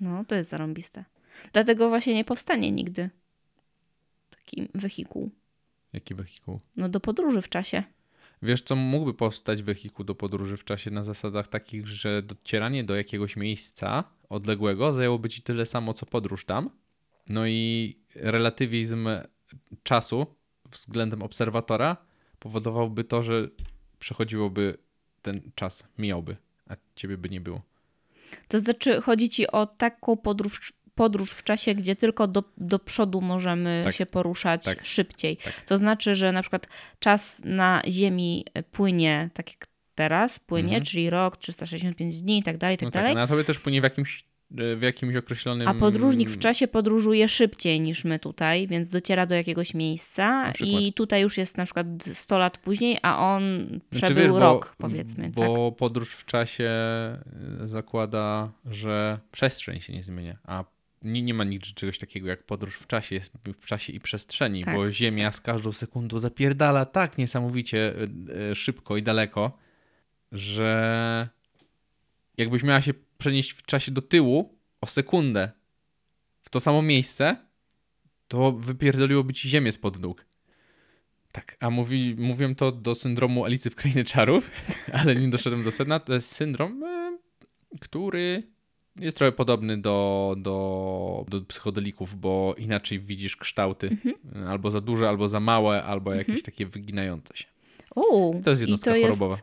No, 0.00 0.24
to 0.24 0.34
jest 0.34 0.50
zarąbiste. 0.50 1.04
Dlatego 1.52 1.88
właśnie 1.88 2.14
nie 2.14 2.24
powstanie 2.24 2.72
nigdy 2.72 3.10
taki 4.30 4.68
wehikuł. 4.74 5.30
Jaki 5.92 6.14
wehikuł? 6.14 6.60
No 6.76 6.88
do 6.88 7.00
podróży 7.00 7.42
w 7.42 7.48
czasie. 7.48 7.82
Wiesz, 8.42 8.62
co 8.62 8.76
mógłby 8.76 9.14
powstać 9.14 9.62
wehikuł 9.62 10.04
do 10.04 10.14
podróży 10.14 10.56
w 10.56 10.64
czasie 10.64 10.90
na 10.90 11.04
zasadach 11.04 11.48
takich, 11.48 11.88
że 11.88 12.22
docieranie 12.22 12.84
do 12.84 12.96
jakiegoś 12.96 13.36
miejsca 13.36 14.04
odległego 14.28 14.92
zajęłoby 14.92 15.28
ci 15.28 15.42
tyle 15.42 15.66
samo, 15.66 15.94
co 15.94 16.06
podróż 16.06 16.44
tam. 16.44 16.70
No 17.28 17.46
i 17.46 17.96
relatywizm 18.14 19.08
czasu 19.82 20.26
względem 20.70 21.22
obserwatora 21.22 21.96
powodowałby 22.38 23.04
to, 23.04 23.22
że 23.22 23.48
przechodziłoby 23.98 24.78
ten 25.22 25.40
czas, 25.54 25.88
mijałby, 25.98 26.36
a 26.68 26.76
ciebie 26.96 27.18
by 27.18 27.28
nie 27.28 27.40
było. 27.40 27.62
To 28.48 28.60
znaczy, 28.60 29.00
chodzi 29.00 29.28
ci 29.28 29.46
o 29.46 29.66
taką 29.66 30.16
podróż, 30.16 30.72
podróż 30.96 31.30
w 31.30 31.42
czasie, 31.44 31.74
gdzie 31.74 31.96
tylko 31.96 32.26
do, 32.26 32.44
do 32.58 32.78
przodu 32.78 33.20
możemy 33.20 33.82
Tak. 33.84 33.94
się 33.94 34.06
poruszać 34.06 34.64
Tak. 34.64 34.84
szybciej. 34.84 35.36
Tak. 35.36 35.52
To 35.66 35.78
znaczy, 35.78 36.14
że 36.14 36.32
na 36.32 36.40
przykład 36.42 36.68
czas 36.98 37.42
na 37.44 37.82
Ziemi 37.88 38.44
płynie 38.72 39.30
tak 39.34 39.50
jak 39.50 39.66
teraz 39.94 40.38
płynie, 40.40 40.68
Mhm. 40.68 40.84
czyli 40.84 41.10
rok, 41.10 41.36
365 41.36 42.20
dni 42.22 42.38
i 42.38 42.42
tak 42.42 42.58
dalej, 42.58 42.74
i 42.74 42.78
tak 42.78 42.86
No 42.86 42.90
tak, 42.90 43.02
dalej. 43.02 43.12
a 43.12 43.14
na 43.16 43.26
tobie 43.26 43.44
też 43.44 43.58
płynie 43.58 43.80
w 43.80 43.84
jakimś, 43.84 44.24
w 44.50 44.82
jakimś 44.82 45.16
określonym... 45.16 45.68
A 45.68 45.74
podróżnik 45.74 46.30
w 46.30 46.38
czasie 46.38 46.68
podróżuje 46.68 47.28
szybciej 47.28 47.80
niż 47.80 48.04
my 48.04 48.18
tutaj, 48.18 48.66
więc 48.68 48.88
dociera 48.88 49.26
do 49.26 49.34
jakiegoś 49.34 49.74
miejsca 49.74 50.52
i 50.60 50.92
tutaj 50.92 51.22
już 51.22 51.38
jest 51.38 51.56
na 51.56 51.64
przykład 51.64 51.86
100 52.12 52.38
lat 52.38 52.58
później, 52.58 52.98
a 53.02 53.18
on 53.34 53.66
Znaczy, 53.68 53.80
przebył 53.90 54.22
wiesz, 54.22 54.32
bo- 54.32 54.38
rok, 54.40 54.74
powiedzmy. 54.78 55.24
tak? 55.24 55.32
Bo 55.34 55.72
podróż 55.72 56.14
w 56.14 56.24
czasie 56.24 56.70
y, 57.62 57.68
zakłada, 57.68 58.52
że 58.64 59.18
przestrzeń 59.32 59.80
się 59.80 59.92
nie 59.92 60.02
zmienia, 60.02 60.36
a 60.44 60.64
nie, 61.02 61.22
nie 61.22 61.34
ma 61.34 61.44
nigdy 61.44 61.66
czegoś 61.74 61.98
takiego 61.98 62.28
jak 62.28 62.42
podróż 62.42 62.76
w 62.76 62.86
czasie, 62.86 63.14
jest 63.14 63.32
w 63.44 63.66
czasie 63.66 63.92
i 63.92 64.00
przestrzeni, 64.00 64.64
Tak. 64.64 64.74
bo 64.74 64.90
Ziemia 64.90 65.32
z 65.32 65.40
każdą 65.40 65.72
sekundą 65.72 66.18
zapierdala 66.18 66.84
tak 66.84 67.18
niesamowicie 67.18 67.94
y, 68.28 68.50
y, 68.50 68.54
szybko 68.54 68.96
i 68.96 69.02
daleko, 69.02 69.58
że 70.32 71.28
jakbyś 72.36 72.62
miała 72.62 72.80
się 72.80 72.94
przenieść 73.18 73.50
w 73.50 73.62
czasie 73.62 73.92
do 73.92 74.02
tyłu 74.02 74.58
o 74.80 74.86
sekundę 74.86 75.50
w 76.42 76.50
to 76.50 76.60
samo 76.60 76.82
miejsce, 76.82 77.36
to 78.28 78.52
wypierdoliłoby 78.52 79.32
ci 79.32 79.48
Ziemię 79.48 79.72
spod 79.72 80.00
nóg. 80.00 80.26
Tak, 81.32 81.56
a 81.60 81.70
mówi, 81.70 82.14
mówiłem 82.18 82.54
to 82.54 82.72
do 82.72 82.94
syndromu 82.94 83.44
Alicy 83.44 83.70
w 83.70 83.74
Krainie 83.74 84.04
Czarów, 84.04 84.50
ale 84.98 85.16
nie 85.16 85.28
doszedłem 85.28 85.64
do 85.64 85.70
sedna. 85.70 86.00
To 86.00 86.14
jest 86.14 86.32
syndrom, 86.32 86.84
e, 86.84 87.18
który 87.80 88.42
jest 89.00 89.16
trochę 89.16 89.32
podobny 89.32 89.78
do, 89.78 90.34
do, 90.38 91.24
do 91.28 91.40
psychodelików, 91.40 92.20
bo 92.20 92.54
inaczej 92.58 93.00
widzisz 93.00 93.36
kształty. 93.36 93.88
Mhm. 93.88 94.14
Albo 94.48 94.70
za 94.70 94.80
duże, 94.80 95.08
albo 95.08 95.28
za 95.28 95.40
małe, 95.40 95.84
albo 95.84 96.14
jakieś 96.14 96.42
takie 96.42 96.66
wyginające 96.66 97.36
się. 97.36 97.44
U, 97.94 98.40
To 98.44 98.50
jest 98.50 98.62
jednostka 98.62 98.90
to 98.90 98.96
jest, 98.96 99.18
chorobowa. 99.18 99.40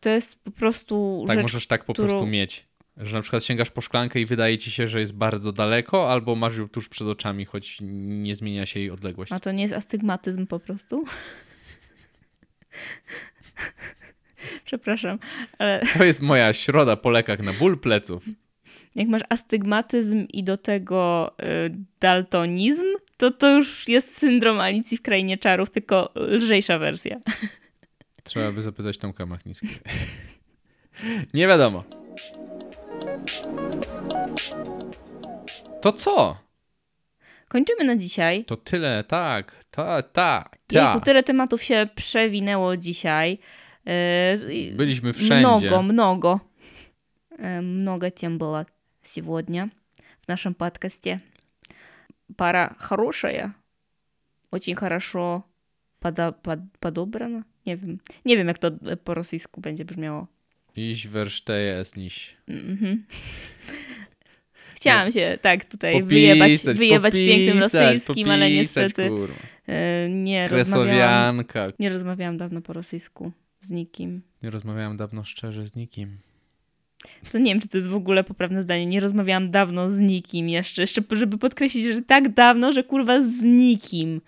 to 0.00 0.10
jest 0.10 0.44
po 0.44 0.50
prostu 0.50 1.24
Tak, 1.26 1.36
rzecz, 1.36 1.42
możesz 1.42 1.66
tak 1.66 1.84
po 1.84 1.92
którą- 1.92 2.08
prostu 2.08 2.26
mieć. 2.26 2.64
Że 2.96 3.16
na 3.16 3.22
przykład 3.22 3.44
sięgasz 3.44 3.70
po 3.70 3.80
szklankę 3.80 4.20
i 4.20 4.26
wydaje 4.26 4.58
ci 4.58 4.70
się, 4.70 4.88
że 4.88 5.00
jest 5.00 5.14
bardzo 5.14 5.52
daleko, 5.52 6.10
albo 6.10 6.34
masz 6.34 6.56
ją 6.56 6.68
tuż 6.68 6.88
przed 6.88 7.08
oczami, 7.08 7.44
choć 7.44 7.78
nie 7.82 8.34
zmienia 8.34 8.66
się 8.66 8.80
jej 8.80 8.90
odległość. 8.90 9.32
A 9.32 9.40
to 9.40 9.52
nie 9.52 9.62
jest 9.62 9.74
astygmatyzm 9.74 10.46
po 10.46 10.60
prostu? 10.60 11.04
Przepraszam, 14.64 15.18
ale 15.58 15.82
To 15.98 16.04
jest 16.04 16.22
moja 16.22 16.52
środa 16.52 16.96
po 16.96 17.10
lekach 17.10 17.40
na 17.40 17.52
ból 17.52 17.78
pleców. 17.78 18.24
jak 18.95 19.07
masz 19.07 19.21
astygmatyzm 19.29 20.25
i 20.33 20.43
do 20.43 20.57
tego 20.57 21.31
y, 21.65 21.75
daltonizm, 21.99 22.85
to 23.17 23.31
to 23.31 23.55
już 23.55 23.87
jest 23.87 24.17
syndrom 24.17 24.59
Alicji 24.59 24.97
w 24.97 25.01
Krainie 25.01 25.37
Czarów, 25.37 25.69
tylko 25.69 26.11
lżejsza 26.15 26.79
wersja. 26.79 27.17
Trzeba 28.23 28.51
by 28.51 28.61
zapytać 28.61 28.97
Tomka 28.97 29.25
Machnickiego. 29.25 29.73
Nie 31.33 31.47
wiadomo. 31.47 31.83
To 35.81 35.91
co? 35.93 36.37
Kończymy 37.47 37.83
na 37.83 37.95
dzisiaj. 37.95 38.45
To 38.45 38.57
tyle, 38.57 39.03
tak, 39.07 39.65
ta, 39.71 40.01
ta, 40.01 40.49
Jejku, 40.71 40.99
ta. 40.99 40.99
tyle 40.99 41.23
tematów 41.23 41.63
się 41.63 41.87
przewinęło 41.95 42.77
dzisiaj. 42.77 43.37
Y, 44.47 44.53
i 44.53 44.71
Byliśmy 44.71 45.13
wszędzie. 45.13 45.39
Много, 45.39 45.81
много. 45.81 46.39
Э, 47.39 47.61
Много 47.61 48.09
тем 48.11 48.37
было 48.39 48.65
сегодня 49.03 49.69
в 50.21 50.27
нашем 50.27 50.53
подкасте. 50.53 51.21
Пара 52.35 52.75
хорошая. 52.79 53.53
Очень 54.51 54.75
хорошо 54.75 55.43
пода- 56.01 56.31
под- 56.31 56.77
подобрана. 56.79 57.43
Nie 57.65 57.77
wiem. 57.77 57.99
Nie 58.25 58.37
wiem, 58.37 58.47
jak 58.47 58.59
to 58.59 58.71
po 59.03 59.13
rosyjsku 59.13 59.61
będzie 59.61 59.85
brzmiało. 59.85 60.27
Iść 60.75 61.07
werszteje 61.07 61.75
es 61.79 61.95
niś. 61.95 62.37
Mhm. 62.47 63.05
Chciałam 64.75 65.11
się 65.11 65.37
tak 65.41 65.65
tutaj 65.65 65.93
Popisać, 65.93 66.09
wyjebać, 66.09 66.51
wyjebać 66.77 67.13
pięknym 67.13 67.57
popisać, 67.59 67.93
rosyjskim, 67.93 68.29
ale 68.29 68.45
popisać, 68.45 68.57
niestety 68.85 69.09
kurwa. 69.09 69.33
e, 69.67 70.09
nie 70.09 70.47
rozmawiałam, 70.47 71.43
Kresowianka. 71.43 71.77
nie 71.79 71.89
rozmawiałam 71.89 72.37
dawno 72.37 72.61
po 72.61 72.73
rosyjsku 72.73 73.31
z 73.59 73.69
nikim. 73.69 74.21
Nie 74.43 74.49
rozmawiałem 74.49 74.97
dawno 74.97 75.23
szczerze 75.23 75.67
z 75.67 75.75
nikim. 75.75 76.17
To 77.32 77.38
nie 77.38 77.52
wiem, 77.52 77.60
czy 77.60 77.68
to 77.68 77.78
jest 77.78 77.88
w 77.88 77.94
ogóle 77.94 78.24
poprawne 78.24 78.62
zdanie. 78.62 78.86
Nie 78.86 79.00
rozmawiałam 79.00 79.50
dawno 79.50 79.90
z 79.90 79.98
nikim 79.98 80.48
jeszcze. 80.48 80.82
Jeszcze, 80.82 81.02
żeby 81.12 81.38
podkreślić, 81.38 81.84
że 81.84 82.02
tak 82.02 82.34
dawno, 82.34 82.72
że 82.72 82.84
kurwa 82.84 83.22
z 83.22 83.42
nikim. 83.42 84.20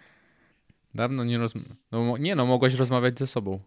Dawno 0.94 1.24
nie 1.24 1.38
rozmawiałem. 1.38 1.76
No, 1.92 2.16
nie 2.18 2.34
no, 2.34 2.46
mogłaś 2.46 2.74
rozmawiać 2.74 3.18
ze 3.18 3.26
sobą. 3.26 3.60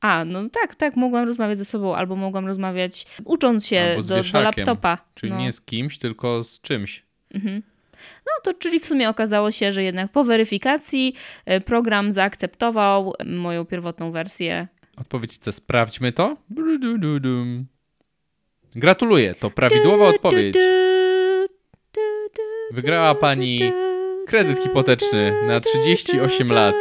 A, 0.00 0.24
no 0.24 0.48
tak, 0.48 0.74
tak, 0.74 0.96
mogłam 0.96 1.26
rozmawiać 1.26 1.58
ze 1.58 1.64
sobą, 1.64 1.96
albo 1.96 2.16
mogłam 2.16 2.46
rozmawiać 2.46 3.06
ucząc 3.24 3.66
się 3.66 3.96
do, 4.08 4.22
do 4.32 4.40
laptopa. 4.40 4.98
Czyli 5.14 5.32
no. 5.32 5.38
nie 5.38 5.52
z 5.52 5.60
kimś, 5.60 5.98
tylko 5.98 6.42
z 6.42 6.60
czymś. 6.60 7.04
Mhm. 7.34 7.62
No 8.26 8.32
to 8.42 8.54
czyli 8.54 8.80
w 8.80 8.86
sumie 8.86 9.08
okazało 9.08 9.52
się, 9.52 9.72
że 9.72 9.82
jednak 9.82 10.12
po 10.12 10.24
weryfikacji 10.24 11.14
e, 11.44 11.60
program 11.60 12.12
zaakceptował 12.12 13.14
moją 13.26 13.64
pierwotną 13.64 14.10
wersję. 14.10 14.68
Odpowiedź 14.96 15.38
C. 15.38 15.52
Sprawdźmy 15.52 16.12
to. 16.12 16.36
Brudududum. 16.50 17.66
Gratuluję, 18.76 19.34
to 19.34 19.50
prawidłowa 19.50 20.06
odpowiedź. 20.06 20.54
Wygrała 22.72 23.14
pani 23.14 23.72
kredyt 24.26 24.62
hipoteczny 24.62 25.46
na 25.46 25.60
38 25.60 26.48
lat. 26.52 26.74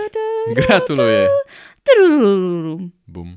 Gratuluję. 0.56 1.28
Bum. 3.08 3.36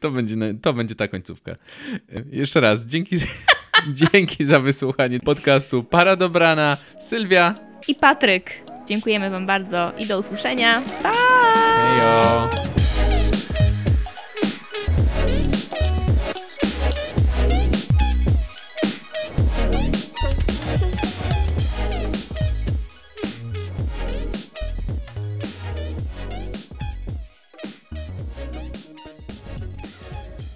To 0.00 0.10
będzie, 0.10 0.36
to 0.62 0.72
będzie 0.72 0.94
ta 0.94 1.08
końcówka. 1.08 1.56
Jeszcze 2.30 2.60
raz, 2.60 2.86
dzięki, 2.86 3.18
dzięki 4.12 4.44
za 4.44 4.60
wysłuchanie 4.60 5.20
podcastu 5.20 5.84
Para 5.84 6.16
Dobrana. 6.16 6.76
Sylwia. 7.00 7.54
I 7.88 7.94
Patryk. 7.94 8.50
Dziękujemy 8.86 9.30
Wam 9.30 9.46
bardzo 9.46 9.92
i 9.98 10.06
do 10.06 10.18
usłyszenia. 10.18 10.82
Pa! 11.02 11.12
Hejo. 11.12 12.79